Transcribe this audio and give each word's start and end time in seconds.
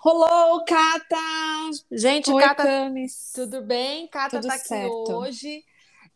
Rolou, 0.00 0.64
Cata! 0.64 1.16
Gente, 1.90 2.30
Oi, 2.30 2.40
Cata, 2.40 2.62
Camis. 2.62 3.32
tudo 3.34 3.62
bem? 3.62 4.06
Cata 4.06 4.36
Tudo 4.38 4.46
tá 4.46 4.54
aqui 4.54 4.68
certo. 4.68 5.12
hoje 5.12 5.64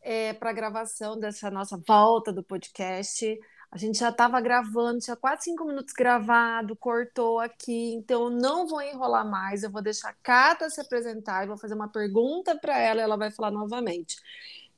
é, 0.01 0.33
para 0.35 0.53
gravação 0.53 1.19
dessa 1.19 1.51
nossa 1.51 1.77
volta 1.77 2.33
do 2.33 2.45
podcast. 2.45 3.37
A 3.73 3.77
gente 3.77 3.99
já 3.99 4.11
estava 4.11 4.41
gravando, 4.41 5.01
tinha 5.01 5.17
quase 5.17 5.43
cinco 5.43 5.65
minutos 5.65 5.93
gravado, 5.95 6.77
cortou 6.77 7.41
aqui, 7.41 7.93
então 7.95 8.25
eu 8.25 8.31
não 8.31 8.69
vou 8.69 8.81
enrolar 8.81 9.29
mais. 9.29 9.65
Eu 9.65 9.71
vou 9.71 9.83
deixar 9.83 10.11
a 10.11 10.17
Cata 10.23 10.71
se 10.71 10.81
apresentar 10.81 11.43
e 11.43 11.49
vou 11.49 11.59
fazer 11.59 11.75
uma 11.75 11.89
pergunta 11.89 12.57
para 12.57 12.79
ela 12.79 13.01
e 13.01 13.03
ela 13.03 13.17
vai 13.17 13.33
falar 13.33 13.51
novamente. 13.51 14.17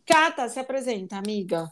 Cata, 0.07 0.49
se 0.49 0.59
apresenta, 0.59 1.19
amiga. 1.19 1.71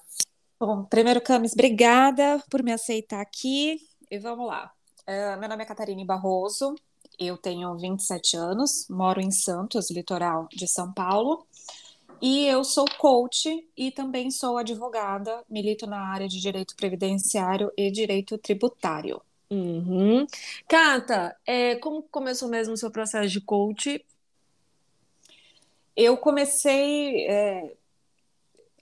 Bom, 0.60 0.84
primeiro, 0.84 1.20
Camis, 1.22 1.54
obrigada 1.54 2.42
por 2.50 2.62
me 2.62 2.72
aceitar 2.72 3.22
aqui. 3.22 3.78
E 4.10 4.18
vamos 4.18 4.46
lá. 4.46 4.70
É, 5.06 5.34
meu 5.36 5.48
nome 5.48 5.62
é 5.62 5.66
Catarine 5.66 6.04
Barroso, 6.04 6.74
eu 7.26 7.36
tenho 7.36 7.76
27 7.76 8.36
anos, 8.36 8.86
moro 8.88 9.20
em 9.20 9.30
Santos, 9.30 9.90
litoral 9.90 10.48
de 10.50 10.66
São 10.66 10.92
Paulo, 10.92 11.46
e 12.20 12.46
eu 12.46 12.62
sou 12.62 12.84
coach 12.98 13.68
e 13.76 13.90
também 13.90 14.30
sou 14.30 14.56
advogada, 14.56 15.44
milito 15.50 15.86
na 15.88 15.98
área 15.98 16.28
de 16.28 16.40
direito 16.40 16.76
previdenciário 16.76 17.72
e 17.76 17.90
direito 17.90 18.38
tributário. 18.38 19.20
Uhum. 19.50 20.24
Cata, 20.68 21.36
é, 21.44 21.74
como 21.76 22.02
começou 22.04 22.48
mesmo 22.48 22.74
o 22.74 22.76
seu 22.76 22.90
processo 22.90 23.28
de 23.28 23.40
coach? 23.40 24.04
Eu 25.96 26.16
comecei 26.16 27.26
é, 27.26 27.74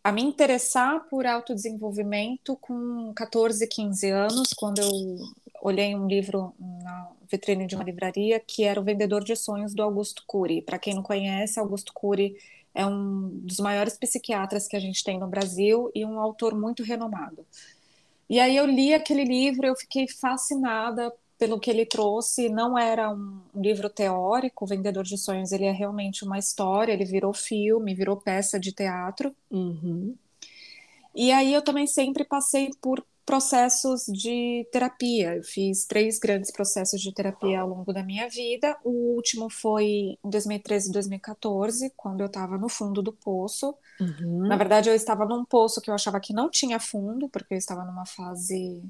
a 0.04 0.12
me 0.12 0.22
interessar 0.22 1.08
por 1.08 1.26
autodesenvolvimento 1.26 2.56
com 2.56 3.12
14, 3.14 3.66
15 3.66 4.10
anos, 4.10 4.52
quando 4.54 4.80
eu 4.80 5.18
olhei 5.60 5.94
um 5.94 6.06
livro 6.06 6.54
na 6.58 7.12
vitrine 7.30 7.66
de 7.66 7.74
uma 7.74 7.84
livraria 7.84 8.40
que 8.40 8.64
era 8.64 8.80
O 8.80 8.84
Vendedor 8.84 9.22
de 9.22 9.36
Sonhos 9.36 9.74
do 9.74 9.82
Augusto 9.82 10.24
Cury. 10.26 10.62
Para 10.62 10.78
quem 10.78 10.94
não 10.94 11.02
conhece, 11.02 11.60
Augusto 11.60 11.92
Cury 11.92 12.36
é 12.74 12.86
um 12.86 13.28
dos 13.42 13.58
maiores 13.58 13.96
psiquiatras 13.96 14.66
que 14.66 14.76
a 14.76 14.80
gente 14.80 15.02
tem 15.02 15.18
no 15.18 15.26
Brasil 15.26 15.90
e 15.94 16.04
um 16.04 16.18
autor 16.18 16.54
muito 16.54 16.82
renomado. 16.82 17.46
E 18.28 18.38
aí 18.38 18.56
eu 18.56 18.66
li 18.66 18.94
aquele 18.94 19.24
livro, 19.24 19.66
eu 19.66 19.74
fiquei 19.74 20.06
fascinada 20.06 21.12
pelo 21.36 21.58
que 21.58 21.70
ele 21.70 21.86
trouxe. 21.86 22.48
Não 22.48 22.78
era 22.78 23.12
um, 23.12 23.40
livro 23.54 23.88
teórico, 23.88 24.64
O 24.64 24.68
Vendedor 24.68 25.02
de 25.02 25.18
Sonhos, 25.18 25.50
ele 25.52 25.64
é 25.64 25.72
realmente 25.72 26.24
uma 26.24 26.38
história, 26.38 26.92
ele 26.92 27.04
virou 27.04 27.32
filme, 27.32 27.94
virou 27.94 28.16
peça 28.16 28.60
de 28.60 28.72
teatro. 28.72 29.34
Uhum. 29.50 30.14
E 31.14 31.32
aí 31.32 31.52
eu 31.52 31.62
também 31.62 31.86
sempre 31.86 32.22
passei 32.24 32.70
por 32.80 33.04
processos 33.24 34.04
de 34.06 34.66
terapia. 34.72 35.36
Eu 35.36 35.42
fiz 35.42 35.86
três 35.86 36.18
grandes 36.18 36.50
processos 36.50 37.00
de 37.00 37.12
terapia 37.12 37.60
ao 37.60 37.68
longo 37.68 37.92
da 37.92 38.02
minha 38.02 38.28
vida. 38.28 38.76
O 38.84 39.14
último 39.14 39.48
foi 39.48 40.18
em 40.24 40.30
2013 40.30 40.88
e 40.88 40.92
2014, 40.92 41.92
quando 41.96 42.20
eu 42.20 42.26
estava 42.26 42.58
no 42.58 42.68
fundo 42.68 43.02
do 43.02 43.12
poço. 43.12 43.74
Uhum. 44.00 44.48
Na 44.48 44.56
verdade, 44.56 44.88
eu 44.88 44.94
estava 44.94 45.24
num 45.24 45.44
poço 45.44 45.80
que 45.80 45.90
eu 45.90 45.94
achava 45.94 46.20
que 46.20 46.32
não 46.32 46.50
tinha 46.50 46.80
fundo, 46.80 47.28
porque 47.28 47.54
eu 47.54 47.58
estava 47.58 47.84
numa 47.84 48.06
fase 48.06 48.82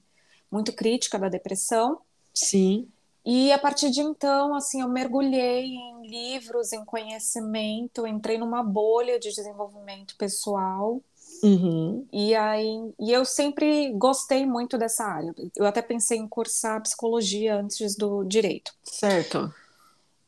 muito 0.51 0.73
crítica 0.73 1.19
da 1.19 1.29
depressão. 1.29 2.01
Sim. 2.33 2.89
E 3.25 3.53
a 3.53 3.59
partir 3.59 3.91
de 3.91 4.01
então, 4.01 4.55
assim, 4.55 4.81
eu 4.81 4.89
mergulhei 4.89 5.67
em 5.67 6.07
livros, 6.07 6.73
em 6.73 6.85
conhecimento, 6.85 8.07
entrei 8.07 8.39
numa 8.39 8.63
bolha 8.63 9.19
de 9.21 9.31
desenvolvimento 9.31 10.17
pessoal. 10.17 11.03
Uhum. 11.43 12.07
E 12.13 12.35
aí, 12.35 12.93
e 12.99 13.13
eu 13.13 13.25
sempre 13.25 13.93
gostei 13.93 14.45
muito 14.45 14.77
dessa 14.77 15.05
área. 15.05 15.35
Eu 15.57 15.67
até 15.67 15.81
pensei 15.83 16.19
em 16.19 16.29
cursar 16.29 16.83
psicologia 16.83 17.57
antes 17.57 17.97
do 17.97 18.25
direito. 18.25 18.73
Certo. 18.85 19.53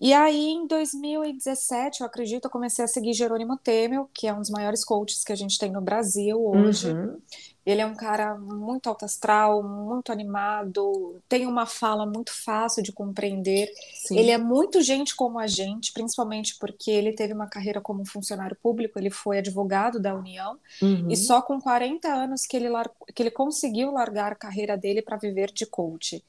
E 0.00 0.12
aí, 0.12 0.48
em 0.48 0.66
2017, 0.66 2.00
eu 2.00 2.06
acredito, 2.08 2.46
eu 2.46 2.50
comecei 2.50 2.84
a 2.84 2.88
seguir 2.88 3.12
Jerônimo 3.12 3.56
Temel, 3.56 4.10
que 4.12 4.26
é 4.26 4.34
um 4.34 4.40
dos 4.40 4.50
maiores 4.50 4.84
coaches 4.84 5.22
que 5.22 5.32
a 5.32 5.36
gente 5.36 5.56
tem 5.56 5.70
no 5.70 5.80
Brasil 5.80 6.44
hoje. 6.44 6.90
Uhum. 6.90 7.18
Ele 7.64 7.80
é 7.80 7.86
um 7.86 7.94
cara 7.94 8.36
muito 8.36 8.88
alto 8.88 9.04
astral, 9.04 9.62
muito 9.62 10.10
animado, 10.10 11.20
tem 11.28 11.46
uma 11.46 11.64
fala 11.64 12.04
muito 12.04 12.32
fácil 12.32 12.82
de 12.82 12.92
compreender. 12.92 13.70
Sim. 13.94 14.18
Ele 14.18 14.30
é 14.32 14.38
muito 14.38 14.80
gente 14.82 15.14
como 15.14 15.38
a 15.38 15.46
gente, 15.46 15.92
principalmente 15.92 16.56
porque 16.58 16.90
ele 16.90 17.12
teve 17.12 17.32
uma 17.32 17.46
carreira 17.48 17.80
como 17.80 18.04
funcionário 18.04 18.56
público, 18.60 18.98
ele 18.98 19.10
foi 19.10 19.38
advogado 19.38 20.00
da 20.00 20.14
União, 20.14 20.58
Uhum. 20.80 21.08
e 21.08 21.16
só 21.16 21.40
com 21.40 21.60
40 21.60 22.08
anos 22.08 22.44
que 22.46 22.56
ele, 22.56 22.68
lar... 22.68 22.90
que 23.14 23.22
ele 23.22 23.30
conseguiu 23.30 23.92
largar 23.92 24.32
a 24.32 24.36
carreira 24.36 24.76
dele 24.76 25.00
para 25.02 25.16
viver 25.16 25.52
de 25.52 25.64
coach. 25.66 26.22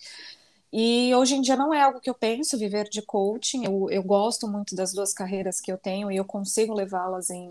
E 0.72 1.14
hoje 1.16 1.36
em 1.36 1.42
dia 1.42 1.56
não 1.56 1.74
é 1.74 1.82
algo 1.82 2.00
que 2.00 2.10
eu 2.10 2.16
penso, 2.16 2.58
viver 2.58 2.90
de 2.90 3.02
coaching. 3.02 3.66
Eu, 3.66 3.90
eu 3.92 4.04
gosto 4.04 4.48
muito 4.48 4.76
das 4.76 4.92
duas 4.94 5.14
carreiras 5.14 5.62
que 5.62 5.72
eu 5.72 5.78
tenho 5.78 6.12
e 6.12 6.18
eu 6.18 6.26
consigo 6.26 6.74
levá-las 6.74 7.30
em, 7.30 7.50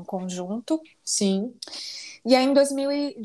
em 0.00 0.04
conjunto. 0.04 0.80
Sim. 1.04 1.52
E 2.24 2.34
aí, 2.34 2.44
em 2.44 2.52
2000 2.54 2.92
e... 2.92 3.16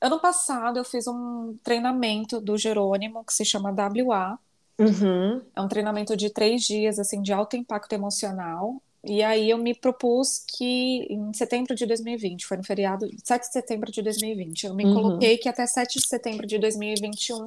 ano 0.00 0.20
passado, 0.20 0.78
eu 0.78 0.84
fiz 0.84 1.06
um 1.06 1.56
treinamento 1.62 2.40
do 2.40 2.56
Jerônimo 2.56 3.24
que 3.24 3.32
se 3.32 3.44
chama 3.44 3.70
WA. 3.72 4.38
Uhum. 4.78 5.42
É 5.56 5.60
um 5.60 5.68
treinamento 5.68 6.16
de 6.16 6.30
três 6.30 6.62
dias, 6.62 6.98
assim, 6.98 7.20
de 7.20 7.32
alto 7.32 7.56
impacto 7.56 7.92
emocional. 7.92 8.80
E 9.04 9.22
aí 9.22 9.48
eu 9.50 9.58
me 9.58 9.74
propus 9.74 10.44
que 10.46 11.06
em 11.08 11.32
setembro 11.32 11.74
de 11.74 11.86
2020, 11.86 12.46
foi 12.46 12.56
no 12.56 12.64
feriado 12.64 13.08
7 13.24 13.46
de 13.46 13.52
setembro 13.52 13.92
de 13.92 14.02
2020, 14.02 14.66
eu 14.66 14.74
me 14.74 14.84
Uhum. 14.84 14.94
coloquei 14.94 15.38
que 15.38 15.48
até 15.48 15.66
7 15.66 15.98
de 16.00 16.06
setembro 16.06 16.46
de 16.46 16.58
2021 16.58 17.44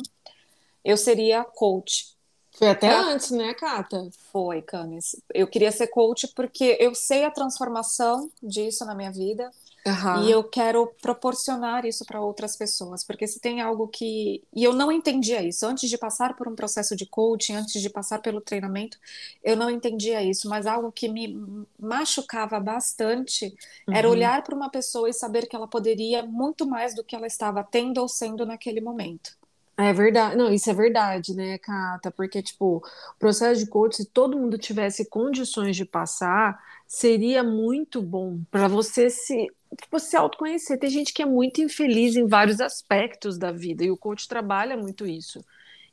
eu 0.83 0.97
seria 0.97 1.43
coach. 1.43 2.16
Foi 2.61 2.69
até 2.69 2.88
Pra- 2.88 3.01
antes, 3.13 3.31
né, 3.31 3.53
Cata? 3.53 4.09
Foi, 4.31 4.61
Camis. 4.61 5.16
Eu 5.33 5.47
queria 5.47 5.72
ser 5.72 5.88
coach 5.88 6.27
porque 6.35 6.77
eu 6.79 6.95
sei 6.95 7.25
a 7.25 7.31
transformação 7.31 8.31
disso 8.41 8.85
na 8.85 8.95
minha 8.95 9.11
vida. 9.11 9.51
Aham. 9.85 10.13
E 10.13 10.31
eu 10.31 10.44
quero 10.44 10.88
proporcionar 11.01 11.85
isso 11.85 12.05
para 12.05 12.22
outras 12.22 12.57
pessoas, 12.57 13.03
porque 13.05 13.27
se 13.27 13.39
tem 13.41 13.61
algo 13.61 13.88
que. 13.88 14.44
E 14.55 14.63
eu 14.63 14.73
não 14.73 14.91
entendia 14.91 15.44
isso. 15.44 15.66
Antes 15.67 15.89
de 15.89 15.97
passar 15.97 16.35
por 16.35 16.47
um 16.49 16.55
processo 16.55 16.95
de 16.95 17.05
coaching, 17.07 17.55
antes 17.55 17.81
de 17.81 17.89
passar 17.89 18.19
pelo 18.22 18.41
treinamento, 18.41 18.97
eu 19.43 19.57
não 19.57 19.69
entendia 19.69 20.23
isso. 20.23 20.49
Mas 20.49 20.67
algo 20.67 20.91
que 20.91 21.09
me 21.09 21.35
machucava 21.79 22.59
bastante 22.59 23.55
era 23.91 24.07
Uhum. 24.07 24.11
olhar 24.11 24.43
para 24.43 24.55
uma 24.55 24.69
pessoa 24.72 25.09
e 25.09 25.13
saber 25.13 25.47
que 25.47 25.55
ela 25.55 25.67
poderia 25.67 26.23
muito 26.25 26.67
mais 26.67 26.95
do 26.95 27.03
que 27.03 27.16
ela 27.16 27.28
estava 27.28 27.63
tendo 27.63 27.99
ou 28.01 28.07
sendo 28.09 28.45
naquele 28.45 28.81
momento. 28.81 29.38
É 29.78 29.92
verdade, 29.94 30.36
não, 30.36 30.54
isso 30.54 30.70
é 30.70 30.74
verdade, 30.74 31.34
né, 31.36 31.58
Cata? 31.58 32.12
Porque, 32.12 32.42
tipo, 32.44 32.78
o 32.78 33.20
processo 33.20 33.64
de 33.64 33.70
coach, 33.70 33.96
se 33.98 34.06
todo 34.06 34.38
mundo 34.38 34.58
tivesse 34.58 35.06
condições 35.09 35.76
de 35.76 35.86
passar, 35.86 36.59
seria 36.88 37.44
muito 37.44 38.02
bom 38.02 38.44
para 38.52 38.68
você 38.68 39.09
se, 39.09 39.48
tipo, 39.82 39.98
se 40.00 40.16
autoconhecer. 40.16 40.78
Tem 40.78 40.90
gente 40.90 41.14
que 41.14 41.24
é 41.24 41.26
muito 41.26 41.62
infeliz 41.62 42.16
em 42.16 42.28
vários 42.28 42.59
aspectos 42.62 43.38
da 43.40 43.52
vida, 43.52 43.84
e 43.84 43.90
o 43.90 43.98
coach 43.98 44.28
trabalha 44.28 44.78
muito 44.78 45.06
isso. 45.08 45.44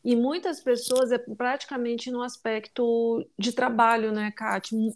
E 0.04 0.14
muitas 0.16 0.60
pessoas 0.60 1.10
é 1.12 1.18
praticamente 1.18 2.10
no 2.10 2.22
aspecto 2.22 3.26
de 3.38 3.52
trabalho, 3.52 4.12
né? 4.12 4.32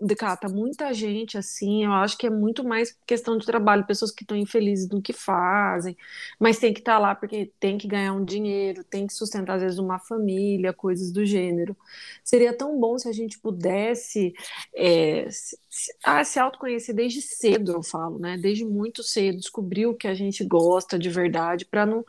De 0.00 0.14
Cata, 0.16 0.48
muita 0.48 0.92
gente 0.94 1.36
assim, 1.36 1.84
eu 1.84 1.92
acho 1.92 2.16
que 2.16 2.26
é 2.26 2.30
muito 2.30 2.64
mais 2.64 2.96
questão 3.06 3.36
de 3.36 3.44
trabalho, 3.44 3.86
pessoas 3.86 4.10
que 4.12 4.22
estão 4.24 4.36
infelizes 4.36 4.88
no 4.88 5.02
que 5.02 5.12
fazem, 5.12 5.96
mas 6.38 6.58
tem 6.58 6.72
que 6.72 6.80
estar 6.80 6.98
lá 6.98 7.14
porque 7.14 7.52
tem 7.60 7.76
que 7.76 7.86
ganhar 7.88 8.12
um 8.14 8.24
dinheiro, 8.24 8.84
tem 8.84 9.06
que 9.06 9.12
sustentar, 9.12 9.56
às 9.56 9.62
vezes, 9.62 9.78
uma 9.78 9.98
família, 9.98 10.72
coisas 10.72 11.10
do 11.12 11.24
gênero. 11.24 11.76
Seria 12.24 12.56
tão 12.56 12.78
bom 12.78 12.98
se 12.98 13.08
a 13.08 13.12
gente 13.12 13.38
pudesse 13.38 14.32
é, 14.74 15.28
se, 15.30 15.58
se- 15.68 15.92
ah, 16.04 16.22
autoconhecer 16.42 16.94
desde 16.94 17.20
cedo, 17.22 17.72
eu 17.72 17.82
falo, 17.82 18.18
né? 18.18 18.36
Desde 18.38 18.64
muito 18.64 19.02
cedo, 19.02 19.38
descobrir 19.38 19.86
o 19.86 19.94
que 19.94 20.06
a 20.08 20.14
gente 20.14 20.44
gosta 20.44 20.98
de 20.98 21.08
verdade, 21.10 21.64
para 21.64 21.84
não, 21.86 22.04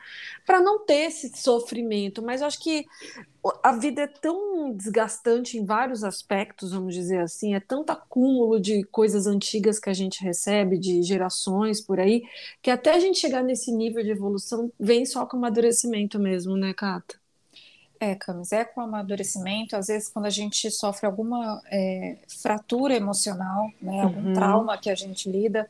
não 0.61 0.85
ter 0.85 1.07
esse 1.07 1.29
sofrimento. 1.37 2.21
Mas 2.21 2.41
eu 2.41 2.47
acho 2.47 2.59
que 2.59 2.82
a 3.61 3.73
vida 3.73 4.03
é 4.03 4.07
tão 4.07 4.71
desgastante 4.73 5.57
em 5.57 5.65
vários 5.65 6.03
aspectos, 6.03 6.71
vamos 6.71 6.93
dizer 6.93 7.19
assim, 7.19 7.53
é 7.55 7.59
tanto 7.59 7.91
acúmulo 7.91 8.59
de 8.59 8.83
coisas 8.85 9.27
antigas 9.27 9.79
que 9.79 9.89
a 9.89 9.93
gente 9.93 10.23
recebe, 10.23 10.77
de 10.77 11.01
gerações 11.03 11.81
por 11.81 11.99
aí, 11.99 12.23
que 12.61 12.71
até 12.71 12.91
a 12.91 12.99
gente 12.99 13.19
chegar 13.19 13.43
nesse 13.43 13.71
nível 13.71 14.03
de 14.03 14.11
evolução 14.11 14.71
vem 14.79 15.05
só 15.05 15.25
com 15.25 15.37
amadurecimento 15.37 16.17
mesmo, 16.19 16.55
né, 16.55 16.73
Cata? 16.73 17.15
É, 17.99 18.15
Camis, 18.15 18.51
é 18.51 18.65
com 18.65 18.81
amadurecimento. 18.81 19.75
Às 19.77 19.87
vezes, 19.87 20.09
quando 20.09 20.25
a 20.25 20.29
gente 20.29 20.69
sofre 20.69 21.05
alguma 21.05 21.61
é, 21.71 22.17
fratura 22.27 22.95
emocional, 22.95 23.71
né, 23.81 24.01
algum 24.01 24.25
Uhum. 24.25 24.33
trauma 24.33 24.77
que 24.77 24.89
a 24.89 24.95
gente 24.95 25.29
lida, 25.29 25.69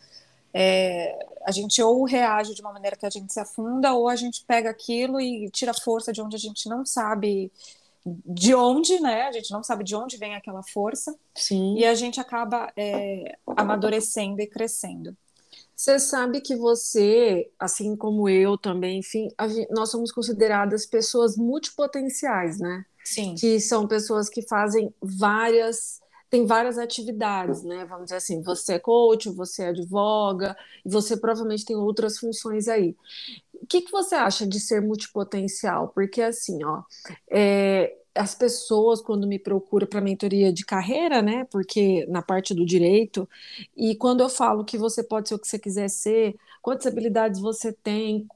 é, 0.54 1.28
a 1.46 1.52
gente 1.52 1.82
ou 1.82 2.04
reage 2.06 2.54
de 2.56 2.62
uma 2.62 2.74
maneira 2.74 2.96
que 2.96 3.06
a 3.06 3.10
gente 3.10 3.32
se 3.32 3.40
afunda, 3.40 3.94
ou 3.94 4.08
a 4.08 4.16
gente 4.16 4.44
pega 4.46 4.70
aquilo 4.70 5.20
e 5.20 5.50
tira 5.50 5.74
força 5.74 6.12
de 6.14 6.22
onde 6.22 6.36
a 6.36 6.40
gente 6.40 6.68
não 6.70 6.86
sabe 6.86 7.52
de 8.06 8.54
onde, 8.54 9.00
né? 9.00 9.24
A 9.24 9.32
gente 9.32 9.52
não 9.52 9.64
sabe 9.64 9.84
de 9.84 9.96
onde 9.96 10.18
vem 10.18 10.36
aquela 10.36 10.62
força, 10.62 11.16
Sim. 11.36 11.76
e 11.78 11.86
a 11.86 11.96
gente 11.96 12.20
acaba 12.20 12.72
é, 12.76 13.38
amadurecendo 13.56 14.42
e 14.42 14.48
crescendo. 14.48 15.16
Você 15.76 15.98
sabe 15.98 16.42
que 16.42 16.56
você, 16.56 17.50
assim 17.58 17.96
como 17.96 18.30
eu 18.30 18.58
também, 18.58 19.00
enfim, 19.00 19.30
a 19.38 19.48
gen- 19.48 19.68
nós 19.72 19.90
somos 19.90 20.12
consideradas 20.12 20.86
pessoas 20.86 21.36
multipotenciais, 21.38 22.60
né? 22.60 22.86
Sim. 23.04 23.36
Que 23.36 23.60
são 23.60 23.88
pessoas 23.88 24.30
que 24.30 24.42
fazem 24.42 24.94
várias 25.02 26.00
tem 26.34 26.48
várias 26.48 26.80
atividades, 26.80 27.62
né? 27.62 27.86
Vamos 27.86 28.06
dizer 28.06 28.16
assim, 28.16 28.42
você 28.42 28.74
é 28.74 28.80
coach, 28.80 29.30
você 29.30 29.66
advoga, 29.66 30.58
e 30.84 30.90
você 30.90 31.16
provavelmente 31.16 31.64
tem 31.64 31.76
outras 31.76 32.18
funções 32.18 32.68
aí. 32.68 32.96
O 33.54 33.68
que, 33.68 33.82
que 33.82 33.92
você 33.92 34.16
acha 34.16 34.48
de 34.48 34.60
ser 34.60 34.82
multipotencial? 34.82 35.90
Porque 35.90 36.24
assim, 36.24 36.64
ó, 36.64 36.82
é, 37.30 37.96
as 38.16 38.36
pessoas 38.36 39.02
quando 39.02 39.28
me 39.28 39.40
procuram 39.40 39.88
para 39.88 40.02
mentoria 40.02 40.54
de 40.54 40.66
carreira, 40.66 41.22
né? 41.22 41.46
Porque 41.46 42.06
na 42.08 42.22
parte 42.22 42.54
do 42.54 42.66
direito, 42.66 43.28
e 43.76 43.96
quando 43.96 44.22
eu 44.22 44.30
falo 44.30 44.64
que 44.64 44.78
você 44.78 45.04
pode 45.04 45.30
ser 45.30 45.36
o 45.36 45.40
que 45.40 45.48
você 45.48 45.58
quiser 45.58 45.90
ser, 45.90 46.36
quantas 46.62 46.86
habilidades 46.88 47.40
você 47.42 47.74
tem, 47.74 48.28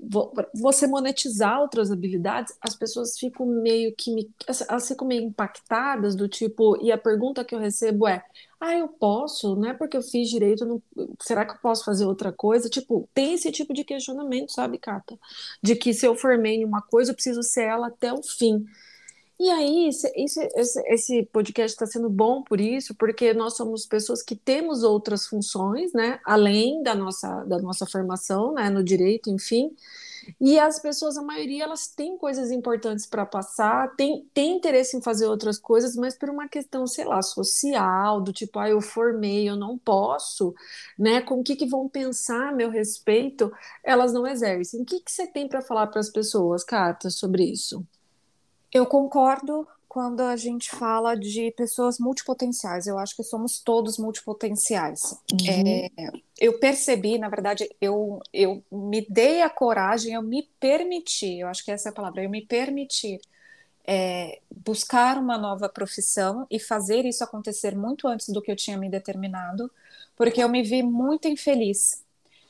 você 0.54 0.88
monetizar 0.88 1.62
outras 1.62 1.92
habilidades, 1.92 2.56
as 2.62 2.76
pessoas 2.76 3.18
ficam 3.18 3.46
meio 3.46 3.94
que 3.96 4.12
me, 4.14 4.30
elas 4.68 4.88
ficam 4.88 5.08
meio 5.08 5.24
impactadas 5.24 6.16
do 6.16 6.28
tipo, 6.28 6.78
e 6.84 6.92
a 6.92 6.98
pergunta 6.98 7.46
que 7.46 7.54
eu 7.56 7.60
recebo 7.60 8.08
é: 8.08 8.24
"Ah, 8.60 8.76
eu 8.76 8.88
posso, 8.88 9.56
não 9.56 9.70
é 9.70 9.74
porque 9.74 9.96
eu 9.96 10.02
fiz 10.02 10.30
direito, 10.30 10.66
não, 10.66 10.82
será 11.22 11.46
que 11.46 11.54
eu 11.54 11.58
posso 11.60 11.86
fazer 11.86 12.06
outra 12.06 12.32
coisa?" 12.32 12.70
Tipo, 12.70 13.08
tem 13.14 13.34
esse 13.34 13.52
tipo 13.52 13.74
de 13.74 13.84
questionamento, 13.84 14.52
sabe, 14.52 14.78
Cata? 14.78 15.18
De 15.62 15.76
que 15.76 15.94
se 15.94 16.06
eu 16.06 16.16
formei 16.16 16.56
em 16.56 16.66
uma 16.66 16.82
coisa, 16.82 17.12
eu 17.12 17.16
preciso 17.16 17.44
ser 17.44 17.64
ela 17.66 17.88
até 17.88 18.12
o 18.12 18.24
fim. 18.24 18.66
E 19.40 19.52
aí, 19.52 19.90
isso, 19.90 20.08
esse, 20.88 21.24
podcast 21.32 21.76
está 21.76 21.86
sendo 21.86 22.10
bom 22.10 22.42
por 22.42 22.60
isso, 22.60 22.96
porque 22.96 23.34
nós 23.36 23.56
somos 23.56 23.86
pessoas 23.86 24.24
que 24.24 24.36
temos 24.36 24.82
outras 24.82 25.28
funções, 25.28 25.94
né, 25.94 26.20
além 26.26 26.82
da 26.82 26.96
nossa, 26.96 27.44
da 27.44 27.60
nossa 27.60 27.86
formação, 27.86 28.54
né, 28.56 28.68
no 28.70 28.84
direito, 28.84 29.30
enfim. 29.30 29.76
E 30.42 30.60
as 30.60 30.80
pessoas, 30.80 31.18
a 31.18 31.22
maioria, 31.22 31.64
elas 31.64 31.88
têm 31.88 32.18
coisas 32.18 32.52
importantes 32.52 33.06
para 33.06 33.26
passar, 33.26 33.96
tem, 33.96 34.28
tem 34.34 34.58
interesse 34.58 34.98
em 34.98 35.02
fazer 35.02 35.28
outras 35.28 35.58
coisas, 35.60 35.96
mas 35.96 36.18
por 36.18 36.30
uma 36.30 36.48
questão, 36.50 36.86
sei 36.88 37.06
lá, 37.06 37.22
social, 37.22 38.20
do 38.22 38.34
tipo, 38.34 38.60
ah, 38.60 38.70
eu 38.70 38.82
formei, 38.82 39.48
eu 39.48 39.56
não 39.56 39.78
posso, 39.78 40.54
né? 40.98 41.22
Com 41.22 41.40
o 41.40 41.44
que, 41.44 41.56
que 41.56 41.66
vão 41.66 41.88
pensar 41.88 42.50
a 42.50 42.52
meu 42.52 42.70
respeito, 42.70 43.52
elas 43.84 44.12
não 44.14 44.28
exercem. 44.28 44.82
O 44.82 44.86
que, 44.86 45.00
que 45.00 45.12
você 45.12 45.28
tem 45.28 45.48
para 45.48 45.62
falar 45.62 45.88
para 45.88 46.00
as 46.00 46.10
pessoas, 46.10 46.64
Cata, 46.64 47.10
sobre 47.10 47.44
isso? 47.46 47.86
Eu 48.74 48.86
concordo 48.86 49.68
quando 49.88 50.22
a 50.22 50.36
gente 50.36 50.70
fala 50.70 51.16
de 51.16 51.52
pessoas 51.52 51.98
multipotenciais. 51.98 52.86
Eu 52.86 53.00
acho 53.00 53.16
que 53.16 53.24
somos 53.24 53.60
todos 53.60 53.98
multipotenciais. 53.98 55.18
Uhum. 55.32 55.90
É, 55.98 56.12
eu 56.40 56.60
percebi, 56.60 57.18
na 57.18 57.30
verdade, 57.30 57.68
eu, 57.82 58.20
eu 58.32 58.64
me 58.72 59.06
dei 59.10 59.42
a 59.42 59.50
coragem, 59.50 60.14
eu 60.14 60.22
me 60.22 60.48
permiti, 60.60 61.40
eu 61.40 61.48
acho 61.48 61.66
que 61.66 61.72
essa 61.72 61.90
é 61.90 61.92
a 61.92 61.96
palavra, 61.96 62.24
eu 62.24 62.30
me 62.30 62.46
permitir 62.46 63.20
é, 63.88 64.40
buscar 64.56 65.18
uma 65.18 65.38
nova 65.38 65.70
profissão 65.70 66.46
e 66.52 66.60
fazer 66.60 67.06
isso 67.06 67.24
acontecer 67.24 67.76
muito 67.76 68.08
antes 68.08 68.30
do 68.30 68.42
que 68.42 68.52
eu 68.52 68.56
tinha 68.56 68.78
me 68.78 68.90
determinado, 68.90 69.72
porque 70.16 70.44
eu 70.44 70.50
me 70.50 70.62
vi 70.62 70.84
muito 70.84 71.28
infeliz. 71.28 72.04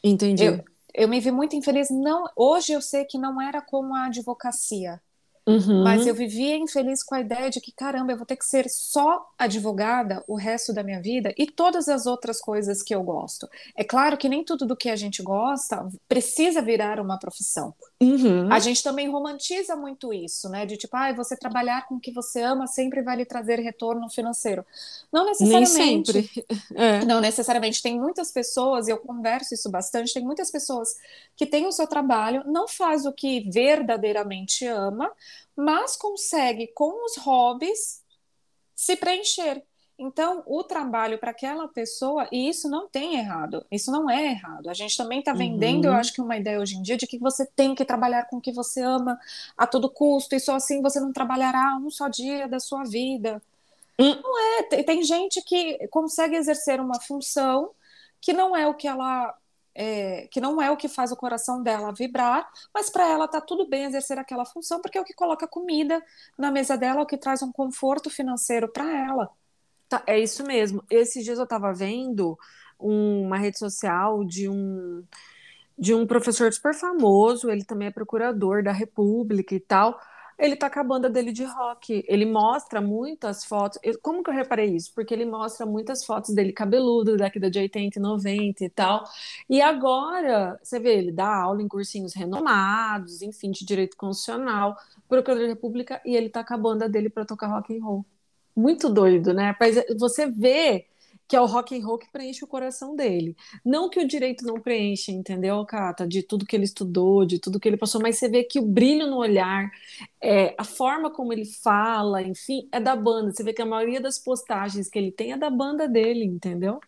Entendi. 0.04 0.44
Eu, 0.44 0.66
eu 0.94 1.08
me 1.08 1.20
vi 1.20 1.31
muito 1.31 1.56
infeliz. 1.56 1.90
Não, 1.90 2.25
hoje 2.36 2.74
eu 2.74 2.81
sei 2.81 3.06
que 3.06 3.18
não 3.18 3.40
era 3.40 3.62
como 3.62 3.96
a 3.96 4.08
advocacia 4.08 5.00
Uhum. 5.48 5.82
Mas 5.82 6.06
eu 6.06 6.14
vivia 6.14 6.58
infeliz 6.58 7.02
com 7.02 7.16
a 7.16 7.22
ideia 7.22 7.50
de 7.50 7.62
que, 7.62 7.72
caramba, 7.72 8.12
eu 8.12 8.18
vou 8.18 8.26
ter 8.26 8.36
que 8.36 8.46
ser 8.46 8.70
só 8.70 9.26
advogada 9.40 10.22
o 10.28 10.36
resto 10.36 10.74
da 10.74 10.84
minha 10.84 11.02
vida 11.02 11.34
e 11.38 11.48
todas 11.48 11.88
as 11.88 12.06
outras 12.06 12.42
coisas 12.42 12.84
que 12.84 12.94
eu 12.94 13.02
gosto. 13.02 13.48
É 13.74 13.84
claro 13.84 14.18
que 14.18 14.28
nem 14.28 14.44
tudo 14.44 14.66
do 14.66 14.76
que 14.76 14.90
a 14.90 14.96
gente 14.98 15.24
gosta 15.24 15.88
precisa 16.10 16.62
virar 16.62 17.00
uma 17.00 17.18
profissão. 17.18 17.74
Uhum. 18.00 18.52
A 18.52 18.60
gente 18.60 18.84
também 18.84 19.10
romantiza 19.10 19.76
muito 19.76 20.14
isso, 20.14 20.48
né? 20.50 20.68
De 20.68 20.78
tipo, 20.78 20.96
ah, 20.96 21.12
você 21.14 21.36
trabalhar 21.36 21.88
com 21.88 21.96
o 21.96 22.00
que 22.00 22.12
você 22.12 22.42
ama 22.42 22.68
sempre 22.68 23.02
vai 23.02 23.18
lhe 23.18 23.26
trazer 23.26 23.60
retorno 23.60 24.08
financeiro. 24.08 24.64
Não 25.12 25.26
necessariamente. 25.26 26.14
Nem 26.14 26.24
sempre. 26.24 26.48
É. 26.76 27.04
Não 27.06 27.20
necessariamente. 27.20 27.82
Tem 27.82 28.00
muitas 28.00 28.32
pessoas, 28.32 28.88
e 28.88 28.92
eu 28.92 28.98
converso 28.98 29.54
isso 29.54 29.70
bastante, 29.70 30.14
tem 30.14 30.24
muitas 30.24 30.52
pessoas 30.52 30.90
que 31.36 31.46
têm 31.46 31.66
o 31.66 31.72
seu 31.72 31.88
trabalho, 31.88 32.44
não 32.46 32.68
faz 32.68 33.06
o 33.06 33.12
que 33.12 33.50
verdadeiramente 33.50 34.66
ama, 34.66 35.12
mas 35.56 35.96
consegue, 35.96 36.68
com 36.68 37.06
os 37.06 37.18
hobbies, 37.18 38.04
se 38.76 38.96
preencher. 38.96 39.64
Então, 40.00 40.44
o 40.46 40.64
trabalho 40.64 41.18
para 41.18 41.32
aquela 41.32 41.68
pessoa, 41.68 42.28
e 42.32 42.48
isso 42.48 42.70
não 42.70 42.88
tem 42.88 43.16
errado, 43.16 43.66
isso 43.72 43.92
não 43.92 44.08
é 44.08 44.28
errado. 44.28 44.70
A 44.70 44.74
gente 44.74 44.96
também 44.96 45.20
está 45.20 45.34
vendendo, 45.34 45.86
uhum. 45.86 45.92
eu 45.92 45.98
acho 45.98 46.14
que 46.14 46.22
uma 46.22 46.38
ideia 46.38 46.60
hoje 46.60 46.76
em 46.76 46.84
dia 46.84 46.96
de 46.96 47.08
que 47.08 47.18
você 47.18 47.48
tem 47.48 47.74
que 47.74 47.84
trabalhar 47.84 48.26
com 48.26 48.38
o 48.38 48.42
que 48.42 48.52
você 48.52 48.82
ama 48.82 49.20
a 49.58 49.66
todo 49.66 49.90
custo, 49.90 50.36
e 50.36 50.40
só 50.40 50.56
assim 50.56 50.84
você 50.84 51.00
não 51.00 51.12
trabalhará 51.12 51.76
um 51.78 51.90
só 51.90 52.08
dia 52.08 52.48
da 52.48 52.60
sua 52.60 52.84
vida. 52.84 53.42
Uhum. 54.00 54.22
Não 54.22 54.60
é, 54.60 54.64
tem, 54.64 54.84
tem 54.84 55.04
gente 55.04 55.42
que 55.42 55.88
consegue 55.88 56.36
exercer 56.36 56.80
uma 56.80 57.00
função 57.02 57.72
que 58.22 58.34
não 58.34 58.56
é 58.56 58.68
o 58.68 58.76
que 58.76 58.88
ela 58.88 59.36
é, 59.74 60.28
que 60.32 60.42
não 60.42 60.62
é 60.62 60.70
o 60.72 60.78
que 60.78 60.88
faz 60.88 61.12
o 61.12 61.16
coração 61.16 61.64
dela 61.64 61.92
vibrar, 61.92 62.48
mas 62.74 62.90
para 62.90 63.08
ela 63.08 63.28
tá 63.28 63.40
tudo 63.42 63.68
bem 63.68 63.86
exercer 63.86 64.18
aquela 64.20 64.46
função, 64.46 64.82
porque 64.82 64.98
é 64.98 65.02
o 65.02 65.06
que 65.06 65.14
coloca 65.14 65.48
comida 65.48 66.04
na 66.38 66.52
mesa 66.52 66.78
dela, 66.78 67.00
é 67.00 67.04
o 67.04 67.06
que 67.06 67.18
traz 67.18 67.42
um 67.42 67.52
conforto 67.52 68.10
financeiro 68.10 68.68
para 68.68 68.86
ela. 69.08 69.30
Tá, 69.89 70.04
é 70.06 70.19
isso 70.19 70.44
mesmo. 70.45 70.84
Esses 70.89 71.24
dias 71.24 71.38
eu 71.38 71.45
estava 71.45 71.74
vendo 71.74 72.38
uma 72.80 73.38
rede 73.38 73.57
social 73.57 74.24
de 74.25 74.50
um 74.50 75.04
de 75.80 75.94
um 75.94 76.07
professor 76.07 76.51
super 76.51 76.74
famoso, 76.74 77.51
ele 77.51 77.63
também 77.63 77.89
é 77.89 77.92
procurador 77.92 78.63
da 78.63 78.72
República 78.72 79.54
e 79.54 79.60
tal 79.60 80.00
ele 80.38 80.56
tá 80.56 80.69
com 80.69 80.80
a 80.80 80.84
banda 80.84 81.10
dele 81.10 81.31
de 81.31 81.44
rock. 81.44 82.04
Ele 82.07 82.25
mostra 82.25 82.80
muitas 82.80 83.44
fotos. 83.45 83.80
Como 84.01 84.24
que 84.24 84.30
eu 84.30 84.34
reparei 84.34 84.75
isso? 84.75 84.94
Porque 84.94 85.13
ele 85.13 85.25
mostra 85.25 85.66
muitas 85.66 86.06
fotos 86.06 86.34
dele 86.34 86.54
cabeludo, 86.54 87.18
década 87.18 87.50
de 87.50 87.60
80 87.60 87.98
e 87.98 88.01
90 88.01 88.63
e 88.63 88.69
tal. 88.69 89.04
E 89.50 89.62
agora, 89.62 90.60
você 90.62 90.80
vê, 90.80 90.98
ele 90.98 91.12
dá 91.12 91.28
aula 91.28 91.62
em 91.62 91.68
cursinhos 91.68 92.13
renomados, 92.13 93.22
enfim, 93.22 93.51
de 93.51 93.66
direito 93.66 93.98
constitucional, 93.98 94.78
procurador 95.10 95.44
da 95.48 95.50
República, 95.54 96.01
e 96.06 96.16
ele 96.16 96.30
tá 96.30 96.44
com 96.44 96.54
a 96.54 96.57
banda 96.57 96.88
dele 96.88 97.10
para 97.10 97.25
tocar 97.25 97.48
rock 97.48 97.75
and 97.75 97.84
roll. 97.84 98.06
Muito 98.57 98.89
doido, 98.89 99.36
né? 99.36 99.56
Mas 99.59 99.75
você 100.00 100.25
vê 100.25 100.88
que 101.27 101.36
é 101.36 101.42
o 101.42 101.45
rock 101.45 101.77
and 101.77 101.86
roll 101.86 102.00
que 102.00 102.09
preenche 102.09 102.44
o 102.44 102.48
coração 102.48 102.95
dele. 102.95 103.36
Não 103.63 103.88
que 103.88 104.00
o 104.00 104.07
direito 104.07 104.44
não 104.44 104.59
preencha, 104.59 105.12
entendeu, 105.12 105.63
Cata? 105.65 106.07
De 106.07 106.24
tudo 106.24 106.45
que 106.45 106.56
ele 106.56 106.63
estudou, 106.63 107.24
de 107.24 107.38
tudo 107.38 107.59
que 107.59 107.68
ele 107.68 107.77
passou, 107.77 108.01
mas 108.01 108.18
você 108.18 108.27
vê 108.27 108.44
que 108.44 108.59
o 108.59 108.65
brilho 108.65 109.06
no 109.06 109.18
olhar, 109.18 109.69
é, 110.19 110.56
a 110.57 110.63
forma 110.63 111.12
como 111.12 111.33
ele 111.33 111.45
fala, 111.45 112.24
enfim, 112.24 112.68
é 112.71 112.80
da 112.80 112.95
banda. 112.95 113.31
Você 113.31 113.44
vê 113.44 113.54
que 113.54 113.62
a 113.62 113.65
maioria 113.65 114.01
das 114.01 114.18
postagens 114.18 114.89
que 114.89 114.98
ele 114.98 115.12
tem 115.12 115.33
é 115.33 115.38
da 115.38 115.50
banda 115.50 115.88
dele, 115.88 116.24
entendeu? 116.25 116.79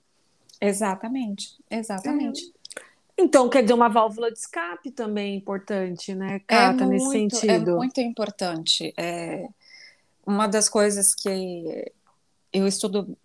Exatamente, 0.60 1.56
exatamente. 1.70 2.52
É. 2.56 2.60
Então, 3.22 3.50
quer 3.50 3.62
dizer, 3.62 3.74
uma 3.74 3.90
válvula 3.90 4.32
de 4.32 4.40
escape 4.40 4.90
também 4.92 5.34
é 5.34 5.36
importante, 5.36 6.16
né, 6.16 6.38
é 6.38 6.40
Cata, 6.40 6.84
é 6.84 6.88
muito, 6.88 7.04
nesse 7.04 7.10
sentido? 7.12 7.72
É 7.72 7.76
muito 7.76 8.00
importante. 8.00 8.94
É 8.98 9.50
uma 10.30 10.48
das 10.48 10.70
coisas 10.70 11.14
que 11.14 11.92
eu 12.54 12.68
estudo 12.68 13.18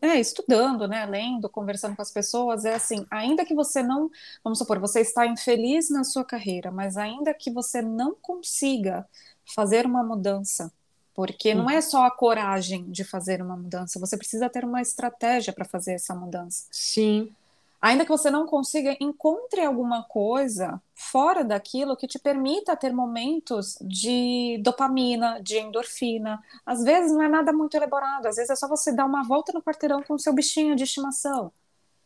é, 0.00 0.18
estudando, 0.18 0.86
né, 0.88 1.06
lendo, 1.06 1.48
conversando 1.48 1.94
com 1.94 2.02
as 2.02 2.10
pessoas, 2.10 2.64
é 2.64 2.74
assim, 2.74 3.06
ainda 3.10 3.44
que 3.44 3.54
você 3.54 3.82
não, 3.82 4.10
vamos 4.42 4.58
supor, 4.58 4.78
você 4.78 5.00
está 5.00 5.26
infeliz 5.26 5.88
na 5.90 6.02
sua 6.02 6.24
carreira, 6.24 6.70
mas 6.72 6.96
ainda 6.96 7.32
que 7.32 7.50
você 7.50 7.80
não 7.80 8.14
consiga 8.20 9.06
fazer 9.54 9.86
uma 9.86 10.02
mudança, 10.02 10.72
porque 11.14 11.54
não 11.54 11.70
é 11.70 11.80
só 11.80 12.04
a 12.04 12.10
coragem 12.10 12.90
de 12.90 13.04
fazer 13.04 13.40
uma 13.40 13.56
mudança, 13.56 14.00
você 14.00 14.16
precisa 14.16 14.50
ter 14.50 14.64
uma 14.64 14.82
estratégia 14.82 15.52
para 15.52 15.64
fazer 15.64 15.92
essa 15.92 16.14
mudança. 16.14 16.66
Sim. 16.70 17.30
Ainda 17.82 18.04
que 18.04 18.10
você 18.10 18.30
não 18.30 18.46
consiga, 18.46 18.96
encontre 19.00 19.60
alguma 19.60 20.04
coisa 20.04 20.80
fora 20.94 21.42
daquilo 21.42 21.96
que 21.96 22.06
te 22.06 22.16
permita 22.16 22.76
ter 22.76 22.92
momentos 22.92 23.76
de 23.80 24.56
dopamina, 24.62 25.40
de 25.42 25.58
endorfina. 25.58 26.40
Às 26.64 26.84
vezes 26.84 27.10
não 27.10 27.22
é 27.22 27.28
nada 27.28 27.52
muito 27.52 27.76
elaborado, 27.76 28.26
às 28.28 28.36
vezes 28.36 28.50
é 28.50 28.56
só 28.56 28.68
você 28.68 28.92
dar 28.92 29.04
uma 29.04 29.24
volta 29.24 29.52
no 29.52 29.60
quarteirão 29.60 30.00
com 30.00 30.14
o 30.14 30.18
seu 30.18 30.32
bichinho 30.32 30.76
de 30.76 30.84
estimação. 30.84 31.50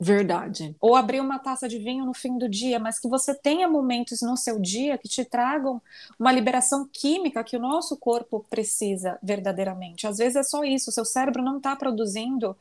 Verdade. 0.00 0.74
Ou 0.80 0.96
abrir 0.96 1.20
uma 1.20 1.38
taça 1.38 1.68
de 1.68 1.78
vinho 1.78 2.06
no 2.06 2.14
fim 2.14 2.38
do 2.38 2.48
dia, 2.48 2.78
mas 2.78 2.98
que 2.98 3.08
você 3.08 3.34
tenha 3.34 3.68
momentos 3.68 4.22
no 4.22 4.36
seu 4.36 4.58
dia 4.58 4.96
que 4.96 5.08
te 5.08 5.26
tragam 5.26 5.80
uma 6.18 6.32
liberação 6.32 6.88
química 6.90 7.44
que 7.44 7.56
o 7.56 7.60
nosso 7.60 7.98
corpo 7.98 8.44
precisa 8.48 9.18
verdadeiramente. 9.22 10.06
Às 10.06 10.16
vezes 10.18 10.36
é 10.36 10.42
só 10.42 10.64
isso, 10.64 10.88
o 10.88 10.92
seu 10.92 11.04
cérebro 11.04 11.42
não 11.42 11.58
está 11.58 11.76
produzindo 11.76 12.56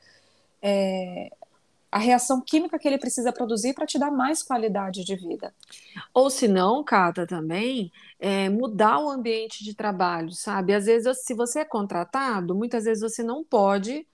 é, 0.62 1.32
a 1.96 1.98
reação 1.98 2.42
química 2.42 2.78
que 2.78 2.86
ele 2.86 2.98
precisa 2.98 3.32
produzir 3.32 3.74
para 3.74 3.86
te 3.86 3.98
dar 3.98 4.12
mais 4.12 4.44
qualidade 4.44 5.06
de 5.06 5.16
vida. 5.16 5.56
Ou 6.14 6.30
se 6.30 6.46
não, 6.46 6.84
Cata, 6.84 7.26
também 7.26 7.90
é, 8.20 8.50
mudar 8.50 9.00
o 9.00 9.10
ambiente 9.10 9.64
de 9.64 9.74
trabalho, 9.74 10.34
sabe? 10.34 10.74
Às 10.74 10.88
vezes, 10.88 11.24
se 11.24 11.34
você 11.34 11.60
é 11.60 11.66
contratado, 11.66 12.54
muitas 12.54 12.84
vezes 12.84 13.02
você 13.02 13.24
não 13.24 13.46
pode 13.46 14.06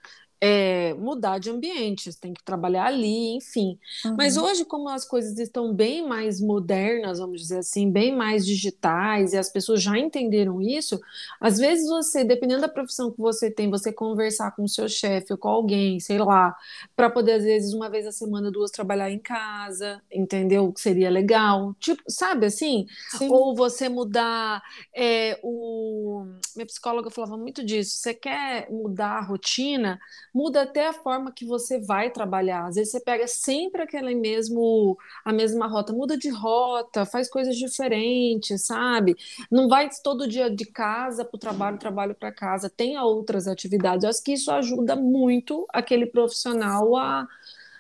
é, 0.43 0.95
mudar 0.95 1.38
de 1.38 1.51
ambiente, 1.51 2.12
você 2.12 2.19
tem 2.19 2.33
que 2.33 2.43
trabalhar 2.43 2.88
ali, 2.88 3.36
enfim. 3.36 3.77
Uhum. 4.03 4.15
Mas 4.17 4.38
hoje, 4.38 4.65
como 4.65 4.89
as 4.89 5.05
coisas 5.05 5.38
estão 5.38 5.71
bem 5.71 6.07
mais 6.07 6.41
modernas, 6.41 7.19
vamos 7.19 7.41
dizer 7.41 7.60
assim, 7.60 7.91
bem 7.91 8.15
mais 8.15 8.43
digitais, 8.43 9.33
e 9.33 9.38
as 9.38 9.50
pessoas 9.50 9.83
já 9.83 9.95
entenderam 10.00 10.60
isso, 10.60 11.00
às 11.39 11.60
vezes 11.60 11.88
você, 11.88 12.24
dependendo 12.24 12.62
da 12.62 12.67
profissão 12.67 13.12
que 13.12 13.19
você 13.19 13.51
tem, 13.51 13.69
você 13.69 13.93
conversar 13.93 14.55
com 14.55 14.63
o 14.63 14.67
seu 14.69 14.89
chefe 14.89 15.31
ou 15.31 15.38
com 15.38 15.48
alguém, 15.48 16.00
sei 16.00 16.17
lá, 16.17 16.55
para 16.95 17.07
poder, 17.12 17.33
às 17.33 17.43
vezes, 17.43 17.74
uma 17.74 17.88
vez 17.88 18.07
a 18.07 18.12
semana, 18.12 18.50
duas, 18.50 18.71
trabalhar 18.71 19.12
em 19.12 19.19
casa, 19.19 20.01
entendeu? 20.12 20.74
Que 20.74 20.81
seria 20.81 21.12
legal. 21.12 21.75
Tipo, 21.79 22.01
sabe 22.07 22.48
assim? 22.48 22.88
Sim. 23.12 23.29
Ou 23.29 23.55
você 23.55 23.88
mudar 23.88 24.63
é, 24.95 25.39
o. 25.43 26.25
Minha 26.55 26.65
psicóloga 26.65 27.12
falava 27.12 27.38
muito 27.38 27.63
disso. 27.63 27.98
Você 27.98 28.13
quer 28.13 28.67
mudar 28.71 29.17
a 29.17 29.21
rotina? 29.21 30.00
Muda 30.33 30.63
até 30.63 30.88
a 30.88 30.93
forma 30.93 31.31
que 31.31 31.45
você 31.45 31.79
vai 31.79 32.09
trabalhar. 32.09 32.67
Às 32.67 32.75
vezes 32.75 32.91
você 32.91 33.00
pega 33.00 33.27
sempre 33.27 33.81
aquela 33.81 34.13
mesmo 34.15 34.97
a 35.25 35.33
mesma 35.33 35.67
rota, 35.67 35.93
muda 35.93 36.17
de 36.17 36.29
rota, 36.29 37.05
faz 37.05 37.29
coisas 37.29 37.55
diferentes, 37.57 38.65
sabe? 38.65 39.15
Não 39.50 39.67
vai 39.67 39.89
todo 40.03 40.27
dia 40.27 40.50
de 40.50 40.65
casa 40.65 41.25
para 41.25 41.35
o 41.35 41.39
trabalho, 41.39 41.77
trabalho 41.77 42.15
para 42.15 42.31
casa, 42.31 42.69
tenha 42.69 43.03
outras 43.03 43.47
atividades. 43.47 44.03
Eu 44.03 44.09
acho 44.09 44.23
que 44.23 44.33
isso 44.33 44.51
ajuda 44.51 44.95
muito 44.95 45.65
aquele 45.73 46.05
profissional 46.05 46.95
a, 46.95 47.27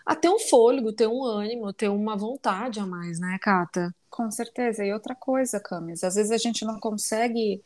a 0.05 0.15
ter 0.15 0.29
um 0.29 0.39
fôlego, 0.39 0.91
ter 0.93 1.07
um 1.07 1.23
ânimo, 1.23 1.71
ter 1.73 1.89
uma 1.89 2.15
vontade 2.15 2.79
a 2.79 2.85
mais, 2.85 3.19
né, 3.19 3.37
Cata? 3.41 3.93
Com 4.09 4.29
certeza. 4.29 4.83
E 4.85 4.93
outra 4.93 5.15
coisa, 5.15 5.59
Camis, 5.59 6.03
às 6.03 6.15
vezes 6.15 6.31
a 6.31 6.37
gente 6.37 6.65
não 6.65 6.79
consegue 6.79 7.63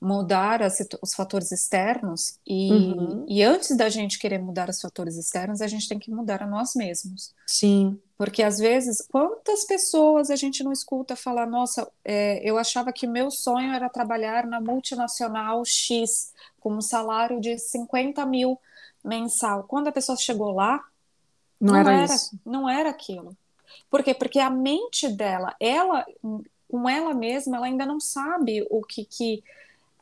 mudar 0.00 0.62
as, 0.62 0.78
os 1.02 1.14
fatores 1.14 1.50
externos 1.50 2.38
e, 2.46 2.70
uhum. 2.70 3.24
e 3.28 3.42
antes 3.42 3.74
da 3.76 3.88
gente 3.88 4.18
querer 4.18 4.38
mudar 4.38 4.68
os 4.68 4.80
fatores 4.80 5.16
externos, 5.16 5.60
a 5.60 5.66
gente 5.66 5.88
tem 5.88 5.98
que 5.98 6.10
mudar 6.10 6.42
a 6.42 6.46
nós 6.46 6.74
mesmos. 6.74 7.34
Sim. 7.46 7.98
Porque 8.16 8.42
às 8.42 8.58
vezes, 8.58 9.06
quantas 9.10 9.64
pessoas 9.64 10.30
a 10.30 10.36
gente 10.36 10.62
não 10.62 10.72
escuta 10.72 11.16
falar, 11.16 11.46
nossa, 11.46 11.90
é, 12.04 12.40
eu 12.48 12.58
achava 12.58 12.92
que 12.92 13.06
meu 13.06 13.30
sonho 13.30 13.72
era 13.72 13.88
trabalhar 13.88 14.46
na 14.46 14.60
multinacional 14.60 15.62
X 15.64 16.32
com 16.60 16.74
um 16.74 16.80
salário 16.80 17.40
de 17.40 17.58
50 17.58 18.24
mil 18.26 18.58
mensal. 19.04 19.64
Quando 19.64 19.88
a 19.88 19.92
pessoa 19.92 20.16
chegou 20.16 20.52
lá, 20.52 20.82
não, 21.60 21.72
não 21.72 21.80
era, 21.80 21.92
era 21.92 22.04
isso. 22.04 22.40
Não 22.44 22.68
era 22.68 22.90
aquilo. 22.90 23.36
Por 23.90 24.02
quê? 24.02 24.14
Porque 24.14 24.38
a 24.38 24.50
mente 24.50 25.08
dela, 25.08 25.54
ela, 25.60 26.04
com 26.68 26.88
ela 26.88 27.14
mesma, 27.14 27.56
ela 27.56 27.66
ainda 27.66 27.86
não 27.86 28.00
sabe 28.00 28.66
o 28.70 28.82
que, 28.82 29.04
que 29.04 29.42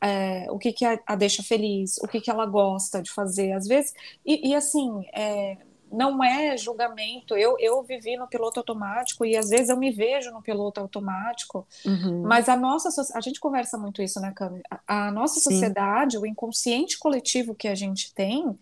é, 0.05 0.45
o 0.51 0.59
que, 0.59 0.71
que 0.71 0.85
a, 0.85 0.99
a, 1.07 1.15
deixa 1.15 1.41
feliz, 1.41 1.97
o 1.97 2.07
que, 2.07 2.21
que 2.21 2.29
ela 2.29 2.45
gosta 2.45 3.01
de 3.01 3.09
fazer, 3.11 3.53
às 3.53 3.65
vezes. 3.65 3.91
E, 4.23 4.49
e 4.49 4.53
assim, 4.53 5.03
é, 5.11 5.57
não 5.91 6.23
é 6.23 6.55
julgamento. 6.55 7.35
Eu, 7.35 7.57
eu 7.59 7.81
vivi 7.81 8.15
no 8.15 8.27
piloto 8.27 8.59
automático 8.59 9.25
e 9.25 9.35
às 9.35 9.49
vezes 9.49 9.69
eu 9.69 9.77
me 9.77 9.89
vejo 9.89 10.29
no 10.29 10.43
piloto 10.43 10.79
automático, 10.79 11.67
uhum. 11.83 12.21
mas 12.21 12.47
a 12.47 12.55
nossa 12.55 12.89
a 13.15 13.21
gente 13.21 13.39
conversa 13.39 13.79
muito 13.79 13.99
isso, 13.99 14.19
né, 14.19 14.31
Cami? 14.35 14.61
A, 14.69 15.07
a 15.07 15.11
nossa 15.11 15.39
Sim. 15.39 15.49
sociedade, 15.49 16.19
o 16.19 16.25
inconsciente 16.25 16.99
coletivo 16.99 17.55
que 17.55 17.67
a 17.67 17.73
gente 17.73 18.13
tem, 18.13 18.55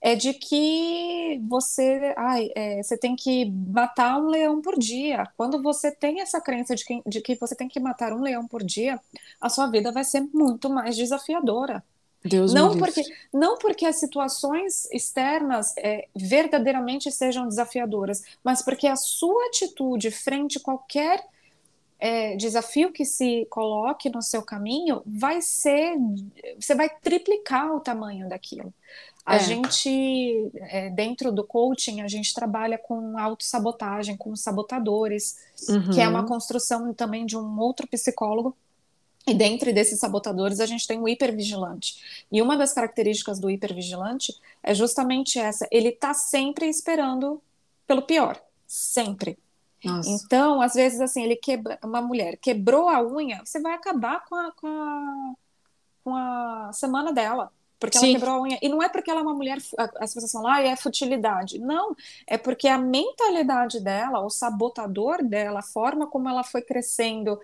é 0.00 0.14
de 0.14 0.32
que 0.32 1.40
você, 1.48 2.14
ai, 2.16 2.50
é, 2.54 2.82
você 2.82 2.96
tem 2.96 3.16
que 3.16 3.50
matar 3.50 4.20
um 4.20 4.28
leão 4.28 4.60
por 4.62 4.78
dia. 4.78 5.26
Quando 5.36 5.60
você 5.62 5.90
tem 5.90 6.20
essa 6.20 6.40
crença 6.40 6.74
de 6.74 6.84
que, 6.84 7.02
de 7.04 7.20
que 7.20 7.34
você 7.34 7.54
tem 7.54 7.68
que 7.68 7.80
matar 7.80 8.12
um 8.12 8.20
leão 8.20 8.46
por 8.46 8.62
dia, 8.62 9.00
a 9.40 9.48
sua 9.48 9.66
vida 9.66 9.90
vai 9.90 10.04
ser 10.04 10.20
muito 10.32 10.70
mais 10.70 10.96
desafiadora. 10.96 11.82
Deus 12.24 12.52
não 12.52 12.76
porque 12.76 13.02
não 13.32 13.56
porque 13.58 13.86
as 13.86 13.96
situações 13.96 14.90
externas 14.92 15.72
é, 15.78 16.08
verdadeiramente 16.14 17.10
sejam 17.12 17.46
desafiadoras, 17.46 18.22
mas 18.42 18.60
porque 18.60 18.88
a 18.88 18.96
sua 18.96 19.46
atitude 19.46 20.10
frente 20.10 20.58
a 20.58 20.60
qualquer 20.60 21.24
é, 21.98 22.36
desafio 22.36 22.92
que 22.92 23.04
se 23.04 23.46
coloque 23.50 24.10
no 24.10 24.22
seu 24.22 24.42
caminho 24.42 25.00
vai 25.06 25.40
ser 25.40 25.96
você 26.58 26.74
vai 26.74 26.88
triplicar 26.88 27.72
o 27.72 27.80
tamanho 27.80 28.28
daquilo. 28.28 28.74
A 29.28 29.36
é. 29.36 29.40
gente, 29.40 30.50
é, 30.54 30.88
dentro 30.88 31.30
do 31.30 31.44
coaching, 31.44 32.00
a 32.00 32.08
gente 32.08 32.32
trabalha 32.32 32.78
com 32.78 33.18
autossabotagem, 33.18 34.16
com 34.16 34.34
sabotadores, 34.34 35.36
uhum. 35.68 35.90
que 35.90 36.00
é 36.00 36.08
uma 36.08 36.24
construção 36.24 36.94
também 36.94 37.26
de 37.26 37.36
um 37.36 37.60
outro 37.60 37.86
psicólogo. 37.86 38.56
E 39.26 39.34
dentro 39.34 39.70
desses 39.74 40.00
sabotadores, 40.00 40.60
a 40.60 40.64
gente 40.64 40.86
tem 40.86 40.98
o 40.98 41.06
hipervigilante. 41.06 42.24
E 42.32 42.40
uma 42.40 42.56
das 42.56 42.72
características 42.72 43.38
do 43.38 43.50
hipervigilante 43.50 44.34
é 44.62 44.72
justamente 44.72 45.38
essa: 45.38 45.68
ele 45.70 45.90
está 45.90 46.14
sempre 46.14 46.66
esperando 46.66 47.38
pelo 47.86 48.00
pior. 48.00 48.40
Sempre. 48.66 49.38
Nossa. 49.84 50.08
Então, 50.08 50.62
às 50.62 50.72
vezes, 50.72 51.02
assim, 51.02 51.22
ele 51.22 51.36
quebra, 51.36 51.78
uma 51.84 52.00
mulher 52.00 52.38
quebrou 52.38 52.88
a 52.88 53.06
unha, 53.06 53.42
você 53.44 53.60
vai 53.60 53.74
acabar 53.74 54.24
com 54.24 54.34
a, 54.34 54.52
com 54.52 54.66
a, 54.66 55.34
com 56.02 56.16
a 56.16 56.70
semana 56.72 57.12
dela 57.12 57.52
porque 57.78 57.98
Sim. 57.98 58.10
ela 58.10 58.14
quebrou 58.14 58.34
a 58.34 58.42
unha. 58.42 58.58
E 58.60 58.68
não 58.68 58.82
é 58.82 58.88
porque 58.88 59.10
ela 59.10 59.20
é 59.20 59.22
uma 59.22 59.34
mulher, 59.34 59.58
as 60.00 60.12
pessoas 60.12 60.32
falam, 60.32 60.50
ah, 60.50 60.62
é 60.62 60.74
futilidade. 60.76 61.58
Não, 61.58 61.94
é 62.26 62.36
porque 62.36 62.66
a 62.66 62.78
mentalidade 62.78 63.80
dela, 63.80 64.20
o 64.20 64.30
sabotador 64.30 65.22
dela, 65.22 65.60
a 65.60 65.62
forma 65.62 66.06
como 66.06 66.28
ela 66.28 66.42
foi 66.42 66.62
crescendo, 66.62 67.40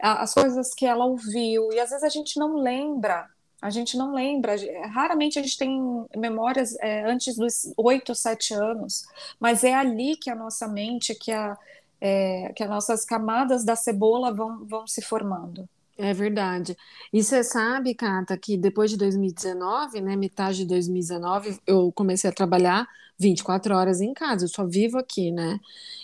as 0.00 0.34
coisas 0.34 0.74
que 0.74 0.84
ela 0.86 1.04
ouviu, 1.04 1.72
e 1.72 1.78
às 1.78 1.90
vezes 1.90 2.04
a 2.04 2.08
gente 2.08 2.38
não 2.38 2.56
lembra. 2.56 3.28
A 3.60 3.70
gente 3.70 3.96
não 3.96 4.12
lembra, 4.12 4.54
raramente 4.92 5.38
a 5.38 5.42
gente 5.42 5.56
tem 5.56 6.06
memórias 6.14 6.76
é, 6.78 7.04
antes 7.10 7.36
dos 7.36 7.72
oito, 7.76 8.14
sete 8.14 8.52
anos, 8.52 9.06
mas 9.40 9.64
é 9.64 9.74
ali 9.74 10.14
que 10.14 10.28
a 10.28 10.34
nossa 10.34 10.68
mente, 10.68 11.14
que, 11.14 11.32
a, 11.32 11.56
é, 11.98 12.52
que 12.54 12.62
as 12.62 12.68
nossas 12.68 13.04
camadas 13.04 13.64
da 13.64 13.74
cebola 13.74 14.32
vão, 14.32 14.64
vão 14.66 14.86
se 14.86 15.00
formando. 15.00 15.66
É 15.98 16.12
verdade. 16.12 16.76
E 17.10 17.22
você 17.24 17.42
sabe, 17.42 17.94
Cata, 17.94 18.36
que 18.36 18.56
depois 18.58 18.90
de 18.90 18.98
2019, 18.98 20.00
né, 20.02 20.14
metade 20.14 20.58
de 20.58 20.66
2019, 20.66 21.58
eu 21.66 21.90
comecei 21.92 22.28
a 22.28 22.32
trabalhar 22.32 22.86
24 23.18 23.74
horas 23.74 24.00
em 24.02 24.12
casa, 24.12 24.44
eu 24.44 24.48
só 24.48 24.66
vivo 24.66 24.98
aqui, 24.98 25.30
né? 25.30 25.58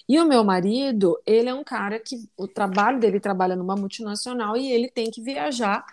E 0.09 0.19
o 0.19 0.27
meu 0.27 0.43
marido, 0.45 1.19
ele 1.27 1.49
é 1.51 1.55
um 1.55 1.63
cara 1.65 2.01
que 2.01 2.17
o 2.39 2.49
trabalho 2.49 2.99
dele 3.01 3.21
trabalha 3.21 3.55
numa 3.55 3.77
multinacional 3.77 4.57
e 4.57 4.71
ele 4.73 4.91
tem 4.91 5.11
que 5.11 5.21
viajar 5.23 5.85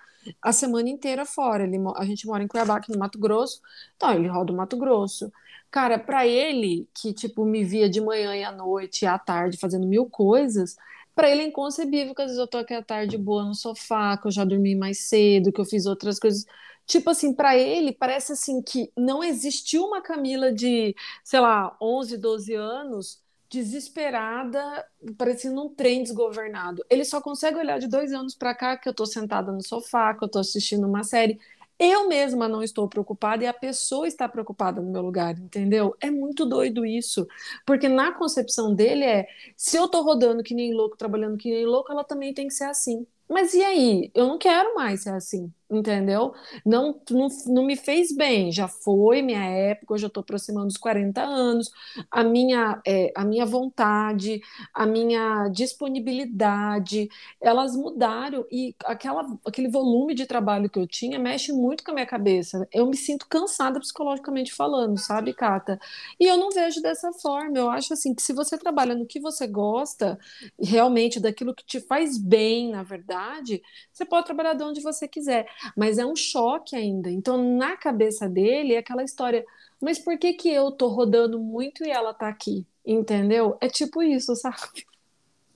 a 0.41 0.51
semana 0.53 0.89
inteira 0.89 1.25
fora. 1.25 1.63
Ele, 1.63 1.77
a 1.97 2.05
gente 2.05 2.25
mora 2.25 2.43
em 2.43 2.47
Cuiabá, 2.47 2.77
aqui 2.77 2.91
no 2.91 2.99
Mato 2.99 3.19
Grosso, 3.19 3.61
então 3.95 4.13
ele 4.13 4.27
roda 4.29 4.53
o 4.53 4.55
Mato 4.55 4.77
Grosso. 4.77 5.31
Cara, 5.71 5.99
para 5.99 6.25
ele, 6.25 6.87
que 6.93 7.13
tipo 7.13 7.45
me 7.45 7.63
via 7.63 7.89
de 7.89 8.01
manhã 8.01 8.35
e 8.35 8.43
à 8.43 8.51
noite 8.51 9.03
e 9.03 9.07
à 9.07 9.19
tarde 9.19 9.57
fazendo 9.57 9.85
mil 9.87 10.05
coisas, 10.09 10.75
para 11.19 11.29
ele 11.29 11.41
é 11.41 11.47
inconcebível 11.47 12.15
que 12.15 12.21
às 12.21 12.27
vezes 12.27 12.39
eu 12.39 12.47
tô 12.47 12.57
aqui 12.59 12.73
à 12.73 12.81
tarde 12.81 13.17
boa 13.17 13.43
no 13.43 13.53
sofá, 13.53 14.15
que 14.15 14.27
eu 14.27 14.31
já 14.31 14.45
dormi 14.45 14.73
mais 14.73 14.99
cedo, 14.99 15.51
que 15.51 15.59
eu 15.59 15.65
fiz 15.65 15.85
outras 15.85 16.17
coisas. 16.17 16.45
Tipo 16.87 17.09
assim, 17.09 17.33
para 17.33 17.57
ele 17.57 17.91
parece 17.91 18.31
assim 18.31 18.61
que 18.61 18.89
não 18.95 19.21
existiu 19.21 19.83
uma 19.83 20.01
Camila 20.01 20.49
de, 20.49 20.95
sei 21.21 21.41
lá, 21.41 21.75
11, 21.81 22.17
12 22.17 22.53
anos 22.53 23.21
desesperada, 23.49 24.85
parecendo 25.17 25.61
um 25.61 25.67
trem 25.67 26.03
desgovernado. 26.03 26.85
Ele 26.89 27.03
só 27.03 27.19
consegue 27.19 27.57
olhar 27.57 27.79
de 27.79 27.87
dois 27.89 28.13
anos 28.13 28.33
para 28.33 28.55
cá 28.55 28.77
que 28.77 28.87
eu 28.87 28.93
tô 28.93 29.05
sentada 29.05 29.51
no 29.51 29.61
sofá, 29.61 30.13
que 30.13 30.23
eu 30.23 30.29
tô 30.29 30.39
assistindo 30.39 30.87
uma 30.87 31.03
série. 31.03 31.37
Eu 31.79 32.07
mesma 32.09 32.47
não 32.47 32.61
estou 32.61 32.89
preocupada 32.89 33.43
e 33.43 33.47
a 33.47 33.53
pessoa 33.53 34.07
está 34.07 34.27
preocupada 34.27 34.81
no 34.81 34.91
meu 34.91 35.01
lugar, 35.01 35.37
entendeu? 35.39 35.95
É 36.01 36.11
muito 36.11 36.45
doido 36.45 36.85
isso, 36.85 37.25
porque 37.65 37.87
na 37.87 38.11
concepção 38.11 38.75
dele 38.75 39.05
é: 39.05 39.27
se 39.55 39.77
eu 39.77 39.85
estou 39.85 40.03
rodando 40.03 40.43
que 40.43 40.53
nem 40.53 40.73
louco, 40.73 40.97
trabalhando 40.97 41.37
que 41.37 41.49
nem 41.51 41.65
louco, 41.65 41.91
ela 41.91 42.03
também 42.03 42.33
tem 42.33 42.47
que 42.47 42.53
ser 42.53 42.65
assim. 42.65 43.07
Mas 43.29 43.53
e 43.53 43.63
aí? 43.63 44.11
Eu 44.13 44.27
não 44.27 44.37
quero 44.37 44.75
mais 44.75 45.03
ser 45.03 45.11
assim 45.11 45.53
entendeu? 45.69 46.33
Não, 46.65 46.99
não, 47.09 47.27
não 47.47 47.63
me 47.65 47.75
fez 47.75 48.15
bem, 48.15 48.51
já 48.51 48.67
foi 48.67 49.21
minha 49.21 49.43
época, 49.43 49.93
eu 49.93 49.97
já 49.97 50.07
estou 50.07 50.21
aproximando 50.21 50.67
dos 50.67 50.77
40 50.77 51.21
anos, 51.21 51.69
a 52.09 52.23
minha, 52.23 52.81
é, 52.85 53.11
a 53.15 53.23
minha 53.23 53.45
vontade, 53.45 54.41
a 54.73 54.85
minha 54.85 55.47
disponibilidade, 55.49 57.09
elas 57.41 57.75
mudaram 57.75 58.45
e 58.51 58.75
aquela, 58.85 59.25
aquele 59.45 59.69
volume 59.69 60.13
de 60.15 60.25
trabalho 60.25 60.69
que 60.69 60.79
eu 60.79 60.87
tinha 60.87 61.19
mexe 61.19 61.51
muito 61.51 61.83
com 61.83 61.91
a 61.91 61.93
minha 61.93 62.05
cabeça. 62.05 62.67
Eu 62.71 62.85
me 62.87 62.97
sinto 62.97 63.27
cansada 63.27 63.79
psicologicamente 63.79 64.53
falando, 64.53 64.97
sabe, 64.97 65.33
Cata? 65.33 65.79
E 66.19 66.25
eu 66.25 66.37
não 66.37 66.49
vejo 66.51 66.81
dessa 66.81 67.11
forma, 67.13 67.57
eu 67.57 67.69
acho 67.69 67.93
assim 67.93 68.13
que 68.13 68.21
se 68.21 68.33
você 68.33 68.57
trabalha 68.57 68.95
no 68.95 69.05
que 69.05 69.19
você 69.19 69.47
gosta, 69.47 70.17
realmente 70.59 71.19
daquilo 71.19 71.53
que 71.53 71.65
te 71.65 71.79
faz 71.79 72.17
bem, 72.17 72.71
na 72.71 72.83
verdade, 72.83 73.61
você 73.91 74.05
pode 74.05 74.25
trabalhar 74.25 74.53
de 74.53 74.63
onde 74.63 74.81
você 74.81 75.07
quiser 75.07 75.47
mas 75.75 75.97
é 75.97 76.05
um 76.05 76.15
choque 76.15 76.75
ainda. 76.75 77.09
Então, 77.09 77.57
na 77.57 77.75
cabeça 77.75 78.27
dele, 78.27 78.73
é 78.73 78.77
aquela 78.77 79.03
história, 79.03 79.45
mas 79.81 79.99
por 79.99 80.17
que 80.17 80.33
que 80.33 80.49
eu 80.49 80.71
tô 80.71 80.87
rodando 80.87 81.39
muito 81.39 81.85
e 81.85 81.89
ela 81.89 82.13
tá 82.13 82.27
aqui? 82.27 82.65
Entendeu? 82.85 83.57
É 83.61 83.67
tipo 83.67 84.01
isso, 84.01 84.35
sabe? 84.35 84.57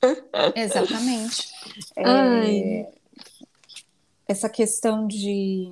Exatamente. 0.55 1.51
É, 1.95 2.91
essa 4.27 4.49
questão 4.49 5.07
de 5.07 5.71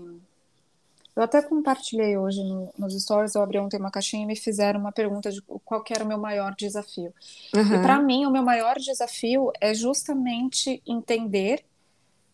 Eu 1.16 1.24
até 1.24 1.42
compartilhei 1.42 2.18
hoje 2.18 2.44
no, 2.44 2.74
nos 2.78 3.00
stories, 3.02 3.36
eu 3.36 3.42
abri 3.42 3.60
ontem 3.60 3.78
uma 3.78 3.92
caixinha 3.92 4.24
e 4.24 4.26
me 4.26 4.36
fizeram 4.36 4.80
uma 4.80 4.92
pergunta 4.92 5.30
de 5.30 5.42
qual 5.42 5.84
era 5.90 6.04
o 6.04 6.08
meu 6.08 6.18
maior 6.18 6.56
desafio. 6.56 7.14
Uhum. 7.54 7.76
E 7.76 7.82
para 7.82 8.02
mim, 8.02 8.26
o 8.26 8.32
meu 8.32 8.44
maior 8.44 8.78
desafio 8.78 9.52
é 9.60 9.74
justamente 9.74 10.82
entender 10.88 11.64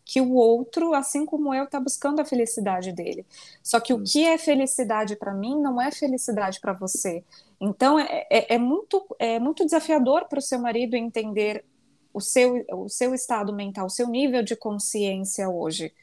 que 0.08 0.22
o 0.22 0.36
outro, 0.36 0.94
assim 0.94 1.26
como 1.26 1.54
eu, 1.54 1.66
está 1.66 1.82
buscando 1.82 2.22
a 2.22 2.26
felicidade 2.26 2.94
dele. 2.94 3.26
Só 3.62 3.78
que 3.78 3.94
o 3.94 4.02
que 4.02 4.24
é 4.24 4.38
felicidade 4.38 5.18
para 5.18 5.34
mim 5.34 5.60
não 5.60 5.82
é 5.82 5.92
felicidade 5.92 6.62
para 6.62 6.72
você. 6.72 7.26
Então 7.60 8.00
é, 8.00 8.26
é, 8.32 8.56
é, 8.56 8.58
muito, 8.58 9.06
é 9.20 9.38
muito 9.38 9.66
desafiador 9.66 10.26
para 10.30 10.40
o 10.40 10.42
seu 10.42 10.60
marido 10.60 10.96
entender 10.96 11.66
o 12.14 12.22
seu, 12.22 12.66
o 12.72 12.88
seu 12.88 13.14
estado 13.14 13.52
mental, 13.52 13.88
o 13.88 13.90
seu 13.90 14.08
nível 14.08 14.42
de 14.42 14.56
consciência 14.56 15.50
hoje. 15.50 15.94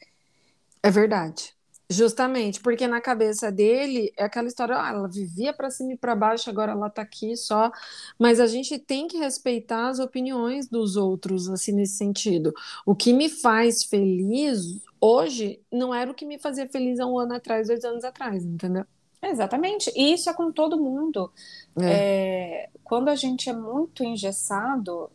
É 0.83 0.91
verdade. 0.91 1.54
Justamente, 1.89 2.59
porque 2.61 2.87
na 2.87 2.99
cabeça 2.99 3.51
dele 3.51 4.11
é 4.17 4.23
aquela 4.23 4.47
história, 4.47 4.75
ah, 4.75 4.89
ela 4.89 5.07
vivia 5.07 5.53
para 5.53 5.69
cima 5.69 5.93
e 5.93 5.97
para 5.97 6.15
baixo, 6.15 6.49
agora 6.49 6.71
ela 6.71 6.87
está 6.87 7.03
aqui 7.03 7.37
só. 7.37 7.71
Mas 8.17 8.39
a 8.39 8.47
gente 8.47 8.79
tem 8.79 9.07
que 9.07 9.17
respeitar 9.17 9.89
as 9.89 9.99
opiniões 9.99 10.67
dos 10.67 10.95
outros, 10.95 11.47
assim, 11.47 11.73
nesse 11.73 11.97
sentido. 11.97 12.53
O 12.85 12.95
que 12.95 13.13
me 13.13 13.29
faz 13.29 13.83
feliz 13.83 14.81
hoje 14.99 15.61
não 15.71 15.93
era 15.93 16.09
o 16.09 16.15
que 16.15 16.25
me 16.25 16.39
fazia 16.39 16.67
feliz 16.67 16.99
há 16.99 17.05
um 17.05 17.19
ano 17.19 17.35
atrás, 17.35 17.67
dois 17.67 17.85
anos 17.85 18.03
atrás, 18.03 18.43
entendeu? 18.43 18.85
Exatamente. 19.21 19.91
E 19.95 20.13
isso 20.13 20.29
é 20.29 20.33
com 20.33 20.51
todo 20.51 20.81
mundo. 20.81 21.31
É. 21.79 22.65
É, 22.65 22.69
quando 22.83 23.09
a 23.09 23.15
gente 23.15 23.49
é 23.49 23.53
muito 23.53 24.03
engessado, 24.03 25.09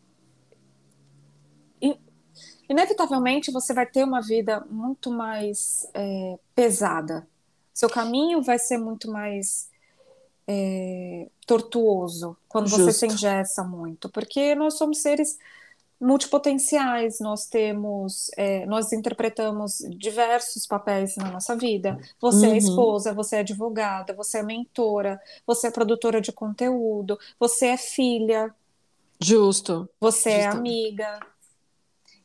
inevitavelmente 2.70 3.50
você 3.50 3.74
vai 3.74 3.84
ter 3.84 4.04
uma 4.04 4.22
vida 4.22 4.64
muito 4.70 5.10
mais 5.10 5.90
é, 5.92 6.38
pesada. 6.54 7.26
Seu 7.74 7.90
caminho 7.90 8.40
vai 8.40 8.60
ser 8.60 8.78
muito 8.78 9.10
mais 9.10 9.68
é, 10.46 11.28
tortuoso 11.44 12.36
quando 12.48 12.68
Justo. 12.68 12.84
você 12.84 12.92
se 12.92 13.06
engessa 13.06 13.64
muito, 13.64 14.08
porque 14.08 14.54
nós 14.54 14.74
somos 14.74 14.98
seres 15.02 15.36
multipotenciais, 16.00 17.20
nós 17.20 17.46
temos, 17.46 18.30
é, 18.36 18.64
nós 18.66 18.92
interpretamos 18.92 19.84
diversos 19.90 20.66
papéis 20.66 21.16
na 21.16 21.30
nossa 21.30 21.56
vida. 21.56 21.98
Você 22.20 22.46
é 22.46 22.48
uhum. 22.50 22.54
é 22.54 22.58
esposa, 22.58 23.12
você 23.12 23.36
é 23.36 23.40
advogada, 23.40 24.14
você 24.14 24.38
é 24.38 24.42
mentora, 24.42 25.20
você 25.46 25.66
é 25.66 25.70
produtora 25.70 26.20
de 26.20 26.32
conteúdo, 26.32 27.18
você 27.38 27.66
é 27.66 27.76
filha. 27.76 28.54
Justo. 29.20 29.88
Você 30.00 30.30
é 30.30 30.46
amiga, 30.46 31.20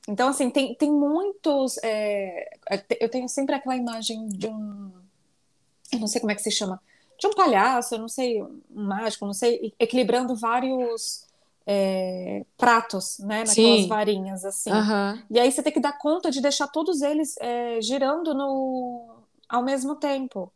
então, 0.07 0.29
assim, 0.29 0.49
tem, 0.49 0.75
tem 0.75 0.91
muitos. 0.91 1.77
É, 1.83 2.49
é 2.69 2.85
eu 2.99 3.09
tenho 3.09 3.27
sempre 3.27 3.55
aquela 3.55 3.75
imagem 3.75 4.27
de 4.27 4.47
um. 4.47 4.91
Eu 5.91 5.99
não 5.99 6.07
sei 6.07 6.21
como 6.21 6.31
é 6.31 6.35
que 6.35 6.41
se 6.41 6.51
chama. 6.51 6.79
De 7.19 7.27
um 7.27 7.33
palhaço, 7.33 7.95
eu 7.95 7.99
não 7.99 8.09
sei, 8.09 8.43
um 8.43 8.61
mágico, 8.69 9.25
não 9.25 9.33
sei, 9.33 9.73
equilibrando 9.79 10.35
vários 10.35 11.25
é, 11.65 12.45
pratos, 12.57 13.19
né? 13.19 13.39
Naquelas 13.39 13.53
Sim. 13.53 13.87
varinhas, 13.87 14.45
assim. 14.45 14.71
Uhum. 14.71 15.23
E 15.31 15.39
aí 15.39 15.51
você 15.51 15.63
tem 15.63 15.71
que 15.71 15.79
dar 15.79 15.97
conta 15.97 16.29
de 16.29 16.41
deixar 16.41 16.67
todos 16.67 17.01
eles 17.01 17.35
é, 17.39 17.81
girando 17.81 18.33
no, 18.33 19.15
ao 19.47 19.63
mesmo 19.63 19.95
tempo. 19.95 20.51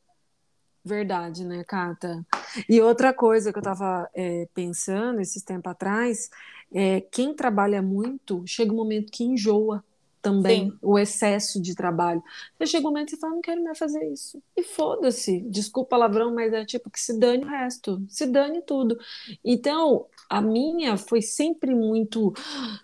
Verdade, 0.90 1.46
né, 1.46 1.64
Cata? 1.64 2.26
E 2.68 2.82
outra 2.82 3.14
coisa 3.14 3.52
que 3.52 3.60
eu 3.60 3.62
estava 3.62 4.10
é, 4.16 4.48
pensando 4.56 5.22
esses 5.22 5.44
tempos 5.44 5.72
atrás 5.72 6.32
é, 6.74 7.02
quem 7.02 7.34
trabalha 7.34 7.80
muito, 7.80 8.44
chega 8.48 8.74
um 8.74 8.76
momento 8.76 9.12
que 9.12 9.24
enjoa 9.24 9.84
também 10.20 10.72
Sim. 10.72 10.78
o 10.82 10.98
excesso 10.98 11.62
de 11.62 11.76
trabalho. 11.76 12.24
Você 12.58 12.72
chega 12.72 12.88
um 12.88 12.90
momento 12.90 13.10
que 13.10 13.16
você 13.16 13.22
fala, 13.22 13.36
não 13.36 13.42
quero 13.42 13.64
mais 13.64 13.78
fazer 13.78 14.04
isso. 14.12 14.42
E 14.58 14.64
foda-se, 14.64 15.42
desculpa 15.42 15.92
palavrão, 15.92 16.34
mas 16.34 16.52
é 16.54 16.66
tipo 16.66 16.90
que 16.90 17.00
se 17.00 17.18
dane 17.20 17.44
o 17.44 17.48
resto, 17.48 18.04
se 18.10 18.26
dane 18.26 18.62
tudo. 18.64 18.98
Então, 19.46 20.08
a 20.30 20.42
minha 20.42 20.96
foi 20.96 21.22
sempre 21.22 21.74
muito 21.74 22.34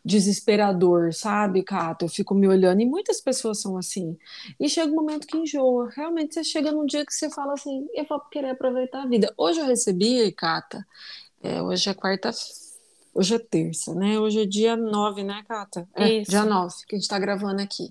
desesperador, 0.04 1.14
sabe, 1.14 1.64
Cato? 1.64 2.06
Eu 2.06 2.10
fico 2.10 2.34
me 2.34 2.48
olhando, 2.48 2.82
e 2.82 2.86
muitas 2.86 3.22
pessoas 3.22 3.62
são 3.62 3.78
assim. 3.78 4.18
E 4.60 4.68
chega 4.68 4.92
um 4.92 4.96
momento 4.96 5.28
que 5.28 5.38
enjoa. 5.38 5.90
Realmente, 5.96 6.34
você 6.34 6.44
chega 6.44 6.72
num 6.72 6.86
dia 6.86 7.06
que 7.06 7.14
você 7.14 7.30
fala 7.30 7.54
assim, 7.54 7.88
eu 7.94 8.06
vou 8.10 8.20
querer 8.32 8.50
aproveitar 8.50 9.04
a 9.04 9.08
vida. 9.08 9.34
Hoje 9.38 9.60
eu 9.60 9.66
recebi, 9.66 10.32
Cata, 10.32 10.86
é, 11.44 11.62
hoje 11.62 11.90
é 11.90 11.94
quarta-feira 11.94 12.66
Hoje 13.16 13.34
é 13.34 13.40
terça, 13.40 13.96
né? 13.96 14.20
Hoje 14.20 14.42
é 14.42 14.46
dia 14.46 14.76
9, 14.76 15.24
né, 15.24 15.42
Cata? 15.48 15.88
É, 15.96 16.16
Isso. 16.16 16.30
dia 16.30 16.44
9, 16.44 16.76
que 16.86 16.96
a 16.96 16.98
gente 16.98 17.04
está 17.04 17.18
gravando 17.18 17.62
aqui. 17.62 17.90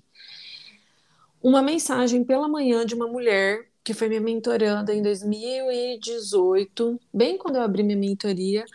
Uma 1.41 1.63
mensagem 1.63 2.23
pela 2.23 2.47
manhã 2.47 2.85
de 2.85 2.93
uma 2.93 3.07
mulher 3.07 3.65
que 3.83 3.91
foi 3.91 4.07
minha 4.07 4.21
mentoranda 4.21 4.93
em 4.93 5.01
2018, 5.01 6.99
bem 7.11 7.39
quando 7.39 7.55
eu 7.55 7.63
abri 7.63 7.81
minha 7.81 7.97
mentoria, 7.97 8.65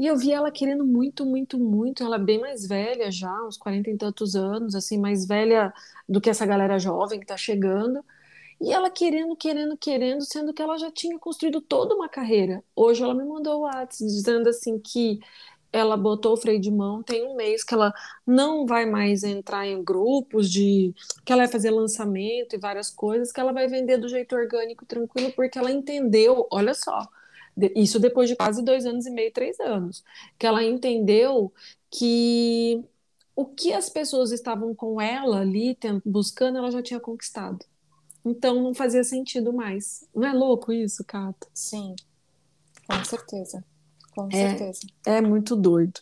e 0.00 0.06
eu 0.06 0.16
vi 0.16 0.32
ela 0.32 0.50
querendo 0.50 0.86
muito, 0.86 1.26
muito, 1.26 1.58
muito. 1.58 2.02
Ela 2.02 2.16
é 2.16 2.18
bem 2.18 2.40
mais 2.40 2.66
velha 2.66 3.10
já, 3.10 3.30
uns 3.44 3.58
40 3.58 3.90
e 3.90 3.98
tantos 3.98 4.34
anos, 4.34 4.74
assim, 4.74 4.98
mais 4.98 5.26
velha 5.26 5.70
do 6.08 6.22
que 6.22 6.30
essa 6.30 6.46
galera 6.46 6.78
jovem 6.78 7.18
que 7.18 7.24
está 7.26 7.36
chegando. 7.36 8.02
E 8.58 8.72
ela 8.72 8.90
querendo, 8.90 9.36
querendo, 9.36 9.76
querendo, 9.76 10.22
sendo 10.24 10.54
que 10.54 10.62
ela 10.62 10.78
já 10.78 10.90
tinha 10.90 11.18
construído 11.18 11.60
toda 11.60 11.94
uma 11.94 12.08
carreira. 12.08 12.64
Hoje 12.74 13.02
ela 13.02 13.14
me 13.14 13.24
mandou 13.24 13.58
o 13.58 13.60
WhatsApp 13.64 14.06
dizendo 14.06 14.48
assim 14.48 14.78
que 14.78 15.20
ela 15.70 15.98
botou 15.98 16.32
o 16.32 16.36
freio 16.38 16.60
de 16.60 16.70
mão, 16.70 17.02
tem 17.02 17.26
um 17.26 17.36
mês 17.36 17.62
que 17.62 17.74
ela 17.74 17.92
não 18.26 18.66
vai 18.66 18.86
mais 18.86 19.22
entrar 19.22 19.66
em 19.66 19.84
grupos 19.84 20.50
de 20.50 20.94
que 21.26 21.32
ela 21.32 21.42
vai 21.42 21.52
fazer 21.52 21.70
lançamento 21.70 22.54
e 22.56 22.58
várias 22.58 22.90
coisas, 22.90 23.30
que 23.32 23.40
ela 23.40 23.52
vai 23.52 23.68
vender 23.68 23.98
do 23.98 24.08
jeito 24.08 24.34
orgânico, 24.34 24.86
tranquilo, 24.86 25.30
porque 25.32 25.58
ela 25.58 25.70
entendeu, 25.70 26.46
olha 26.50 26.72
só, 26.74 27.06
isso 27.74 27.98
depois 27.98 28.28
de 28.28 28.36
quase 28.36 28.62
dois 28.62 28.86
anos 28.86 29.06
e 29.06 29.10
meio, 29.10 29.32
três 29.32 29.58
anos, 29.60 30.04
que 30.38 30.46
ela 30.46 30.62
entendeu 30.64 31.52
que 31.90 32.82
o 33.34 33.46
que 33.46 33.72
as 33.72 33.88
pessoas 33.88 34.32
estavam 34.32 34.74
com 34.74 35.00
ela 35.00 35.40
ali 35.40 35.76
buscando, 36.04 36.58
ela 36.58 36.70
já 36.70 36.82
tinha 36.82 37.00
conquistado. 37.00 37.64
Então 38.24 38.62
não 38.62 38.74
fazia 38.74 39.02
sentido 39.02 39.52
mais. 39.52 40.06
Não 40.14 40.26
é 40.26 40.32
louco 40.32 40.72
isso, 40.72 41.02
Cata? 41.04 41.46
Sim, 41.54 41.94
com 42.86 43.04
certeza. 43.04 43.64
Com 44.14 44.28
é, 44.28 44.30
certeza. 44.30 44.80
É 45.06 45.20
muito 45.20 45.54
doido. 45.54 46.00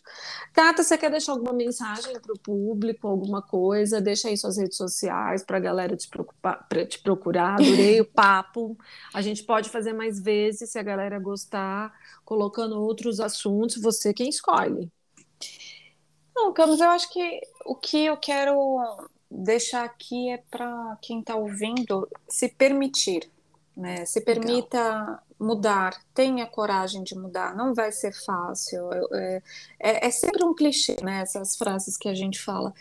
Cata, 0.51 0.83
você 0.83 0.97
quer 0.97 1.11
deixar 1.11 1.33
alguma 1.33 1.53
mensagem 1.53 2.19
para 2.19 2.33
o 2.33 2.39
público, 2.39 3.07
alguma 3.07 3.41
coisa? 3.41 4.01
Deixa 4.01 4.27
aí 4.27 4.37
suas 4.37 4.57
redes 4.57 4.77
sociais 4.77 5.43
para 5.43 5.57
a 5.57 5.59
galera 5.59 5.95
te, 5.95 6.07
preocupar, 6.07 6.67
te 6.87 6.99
procurar. 6.99 7.55
Adorei 7.55 8.01
o 8.01 8.05
papo. 8.11 8.77
A 9.13 9.21
gente 9.21 9.43
pode 9.43 9.69
fazer 9.69 9.93
mais 9.93 10.19
vezes, 10.19 10.71
se 10.71 10.79
a 10.79 10.83
galera 10.83 11.19
gostar, 11.19 11.93
colocando 12.25 12.81
outros 12.81 13.19
assuntos. 13.19 13.81
Você 13.81 14.13
quem 14.13 14.29
escolhe. 14.29 14.91
Não, 16.35 16.51
Camus, 16.51 16.79
eu 16.79 16.89
acho 16.89 17.11
que 17.11 17.41
o 17.65 17.75
que 17.75 18.05
eu 18.05 18.17
quero 18.17 19.07
deixar 19.29 19.83
aqui 19.83 20.29
é 20.31 20.37
para 20.49 20.97
quem 21.01 21.19
está 21.19 21.35
ouvindo 21.35 22.07
se 22.27 22.49
permitir, 22.49 23.29
né? 23.77 24.03
Se 24.05 24.21
permita 24.21 24.79
Legal 24.79 25.28
mudar, 25.39 25.97
tenha 26.13 26.45
coragem 26.45 27.03
de 27.03 27.15
mudar, 27.15 27.55
não 27.55 27.73
vai 27.73 27.91
ser 27.91 28.13
fácil. 28.13 28.89
É, 29.13 29.41
é, 29.79 30.07
é, 30.07 30.11
sempre 30.11 30.43
um 30.43 30.53
clichê, 30.53 30.97
né? 31.01 31.21
Essas 31.21 31.55
frases 31.55 31.95
que 31.97 32.09
a 32.09 32.13
gente 32.13 32.39
fala. 32.39 32.73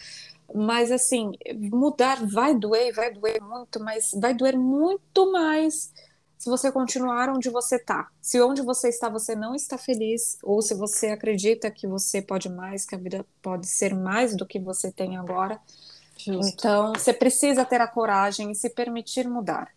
Mas, 0.54 0.90
assim, 0.90 1.32
mudar 1.70 2.26
vai 2.26 2.54
doer, 2.54 2.92
vai 2.94 3.12
doer 3.12 3.40
muito, 3.40 3.82
mas 3.82 4.10
vai 4.14 4.34
doer 4.34 4.58
muito 4.58 5.30
mais 5.30 5.92
se 6.38 6.48
você 6.48 6.70
continuar 6.70 7.28
onde 7.28 7.50
você 7.50 7.76
está. 7.76 8.08
Se 8.20 8.40
onde 8.40 8.62
você 8.62 8.88
está 8.88 9.08
você 9.08 9.34
não 9.34 9.54
está 9.54 9.76
feliz, 9.76 10.38
ou 10.42 10.62
se 10.62 10.74
você 10.74 11.08
acredita 11.08 11.70
que 11.70 11.86
você 11.86 12.22
pode 12.22 12.48
mais, 12.48 12.86
que 12.86 12.94
a 12.94 12.98
vida 12.98 13.26
pode 13.42 13.66
ser 13.66 13.94
mais 13.94 14.36
do 14.36 14.46
que 14.46 14.58
você 14.58 14.90
tem 14.90 15.16
agora. 15.16 15.60
Justo. 16.16 16.54
Então, 16.54 16.92
você 16.94 17.12
precisa 17.12 17.64
ter 17.64 17.80
a 17.80 17.86
coragem 17.86 18.50
e 18.50 18.54
se 18.54 18.70
permitir 18.70 19.28
mudar. 19.28 19.68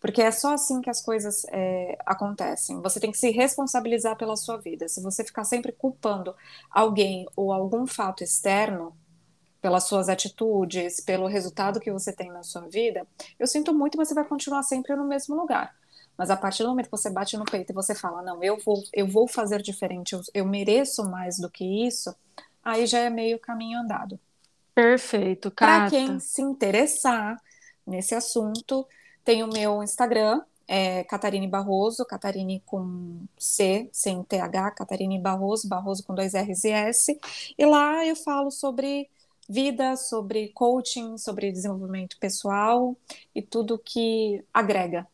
Porque 0.00 0.22
é 0.22 0.30
só 0.30 0.54
assim 0.54 0.80
que 0.80 0.90
as 0.90 1.02
coisas 1.02 1.44
é, 1.50 1.98
acontecem. 2.06 2.80
Você 2.82 3.00
tem 3.00 3.10
que 3.10 3.18
se 3.18 3.30
responsabilizar 3.30 4.16
pela 4.16 4.36
sua 4.36 4.56
vida. 4.56 4.88
Se 4.88 5.02
você 5.02 5.24
ficar 5.24 5.44
sempre 5.44 5.72
culpando 5.72 6.34
alguém 6.70 7.26
ou 7.34 7.52
algum 7.52 7.86
fato 7.86 8.22
externo 8.22 8.96
pelas 9.60 9.84
suas 9.84 10.08
atitudes, 10.08 11.00
pelo 11.00 11.26
resultado 11.26 11.80
que 11.80 11.90
você 11.90 12.12
tem 12.12 12.30
na 12.30 12.44
sua 12.44 12.62
vida, 12.68 13.06
eu 13.38 13.46
sinto 13.46 13.74
muito, 13.74 13.98
mas 13.98 14.08
você 14.08 14.14
vai 14.14 14.24
continuar 14.24 14.62
sempre 14.62 14.94
no 14.94 15.04
mesmo 15.04 15.34
lugar. 15.34 15.74
Mas 16.16 16.30
a 16.30 16.36
partir 16.36 16.62
do 16.62 16.68
momento 16.68 16.86
que 16.86 16.92
você 16.92 17.10
bate 17.10 17.36
no 17.36 17.44
peito 17.44 17.70
e 17.70 17.74
você 17.74 17.94
fala, 17.94 18.22
não, 18.22 18.42
eu 18.42 18.56
vou, 18.58 18.82
eu 18.92 19.06
vou 19.06 19.28
fazer 19.28 19.62
diferente, 19.62 20.12
eu, 20.14 20.20
eu 20.34 20.44
mereço 20.44 21.08
mais 21.08 21.38
do 21.38 21.50
que 21.50 21.64
isso, 21.86 22.14
aí 22.62 22.86
já 22.86 22.98
é 22.98 23.10
meio 23.10 23.38
caminho 23.38 23.80
andado. 23.80 24.18
Perfeito, 24.74 25.50
Para 25.50 25.90
quem 25.90 26.20
se 26.20 26.40
interessar 26.40 27.40
nesse 27.86 28.14
assunto, 28.14 28.86
tem 29.28 29.42
o 29.42 29.46
meu 29.46 29.82
Instagram, 29.82 30.40
é 30.66 31.04
Catarine 31.04 31.46
Barroso, 31.46 32.02
Catarine 32.06 32.62
com 32.64 33.26
C, 33.38 33.86
sem 33.92 34.22
TH, 34.22 34.70
Catarine 34.70 35.18
Barroso, 35.18 35.68
Barroso 35.68 36.02
com 36.02 36.14
dois 36.14 36.32
R's 36.32 36.64
e 36.64 36.70
S. 36.70 37.20
E 37.58 37.66
lá 37.66 38.06
eu 38.06 38.16
falo 38.16 38.50
sobre 38.50 39.10
vida, 39.46 39.98
sobre 39.98 40.48
coaching, 40.54 41.18
sobre 41.18 41.52
desenvolvimento 41.52 42.16
pessoal 42.18 42.96
e 43.34 43.42
tudo 43.42 43.78
que 43.78 44.42
agrega. 44.50 45.06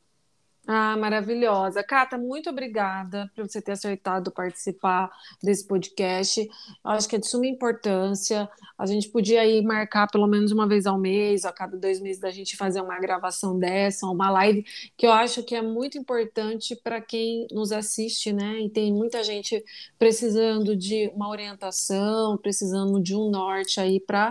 Ah, 0.66 0.96
maravilhosa. 0.96 1.84
Cata, 1.84 2.16
muito 2.16 2.48
obrigada 2.48 3.30
por 3.36 3.46
você 3.46 3.60
ter 3.60 3.72
aceitado 3.72 4.32
participar 4.32 5.10
desse 5.42 5.66
podcast. 5.66 6.40
Eu 6.40 6.90
acho 6.90 7.06
que 7.06 7.16
é 7.16 7.18
de 7.18 7.26
suma 7.26 7.46
importância. 7.46 8.48
A 8.78 8.86
gente 8.86 9.10
podia 9.10 9.42
aí 9.42 9.62
marcar 9.62 10.06
pelo 10.10 10.26
menos 10.26 10.52
uma 10.52 10.66
vez 10.66 10.86
ao 10.86 10.98
mês, 10.98 11.44
a 11.44 11.52
cada 11.52 11.76
dois 11.76 12.00
meses, 12.00 12.18
da 12.18 12.30
gente 12.30 12.56
fazer 12.56 12.80
uma 12.80 12.98
gravação 12.98 13.58
dessa, 13.58 14.06
uma 14.06 14.30
live, 14.30 14.64
que 14.96 15.06
eu 15.06 15.12
acho 15.12 15.42
que 15.42 15.54
é 15.54 15.60
muito 15.60 15.98
importante 15.98 16.74
para 16.74 16.98
quem 16.98 17.46
nos 17.52 17.70
assiste, 17.70 18.32
né? 18.32 18.60
E 18.60 18.70
tem 18.70 18.90
muita 18.90 19.22
gente 19.22 19.62
precisando 19.98 20.74
de 20.74 21.10
uma 21.14 21.28
orientação, 21.28 22.38
precisando 22.38 23.02
de 23.02 23.14
um 23.14 23.30
norte 23.30 23.80
aí 23.80 24.00
para 24.00 24.30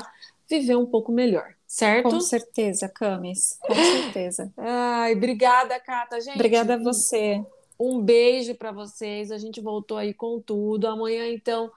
viver 0.49 0.75
um 0.77 0.85
pouco 0.87 1.11
melhor 1.11 1.53
certo? 1.73 2.09
Com 2.09 2.21
certeza, 2.21 2.87
Camis, 2.87 3.57
com 3.59 3.73
certeza. 3.73 4.53
Ai, 4.57 5.15
obrigada, 5.15 5.79
Cata, 5.79 6.21
gente. 6.21 6.35
Obrigada 6.35 6.75
a 6.75 6.77
você. 6.77 7.43
Um 7.79 7.99
beijo 7.99 8.53
para 8.53 8.71
vocês. 8.71 9.31
A 9.31 9.39
gente 9.39 9.59
voltou 9.59 9.97
aí 9.97 10.13
com 10.13 10.39
tudo. 10.39 10.87
Amanhã, 10.87 11.27
então, 11.27 11.71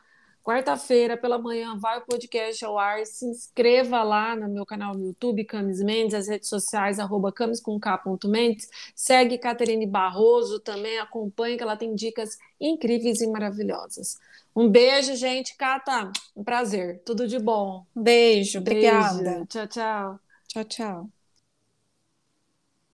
quarta-feira 0.46 1.16
pela 1.16 1.38
manhã, 1.38 1.76
vai 1.76 1.98
o 1.98 2.02
podcast 2.02 2.64
ao 2.64 2.78
ar. 2.78 3.04
Se 3.04 3.26
inscreva 3.26 4.04
lá 4.04 4.36
no 4.36 4.48
meu 4.48 4.64
canal 4.64 4.94
no 4.94 5.06
YouTube, 5.06 5.44
Camis 5.44 5.82
Mendes, 5.82 6.14
as 6.14 6.28
redes 6.28 6.48
sociais, 6.48 7.00
arroba 7.00 7.32
camis 7.32 7.60
com 7.60 7.80
Mendes. 8.26 8.70
Segue 8.94 9.38
Caterine 9.38 9.86
Barroso 9.86 10.60
também, 10.60 11.00
acompanhe 11.00 11.56
que 11.56 11.64
ela 11.64 11.76
tem 11.76 11.96
dicas 11.96 12.38
incríveis 12.60 13.20
e 13.20 13.26
maravilhosas. 13.26 14.18
Um 14.54 14.68
beijo, 14.68 15.16
gente. 15.16 15.56
Cata, 15.56 16.12
um 16.36 16.44
prazer. 16.44 17.02
Tudo 17.04 17.26
de 17.26 17.40
bom. 17.40 17.84
Beijo, 17.94 18.60
beijo. 18.60 18.86
obrigada. 18.86 19.46
Tchau, 19.46 19.66
tchau. 19.66 20.20
Tchau, 20.46 20.64
tchau. 20.64 21.15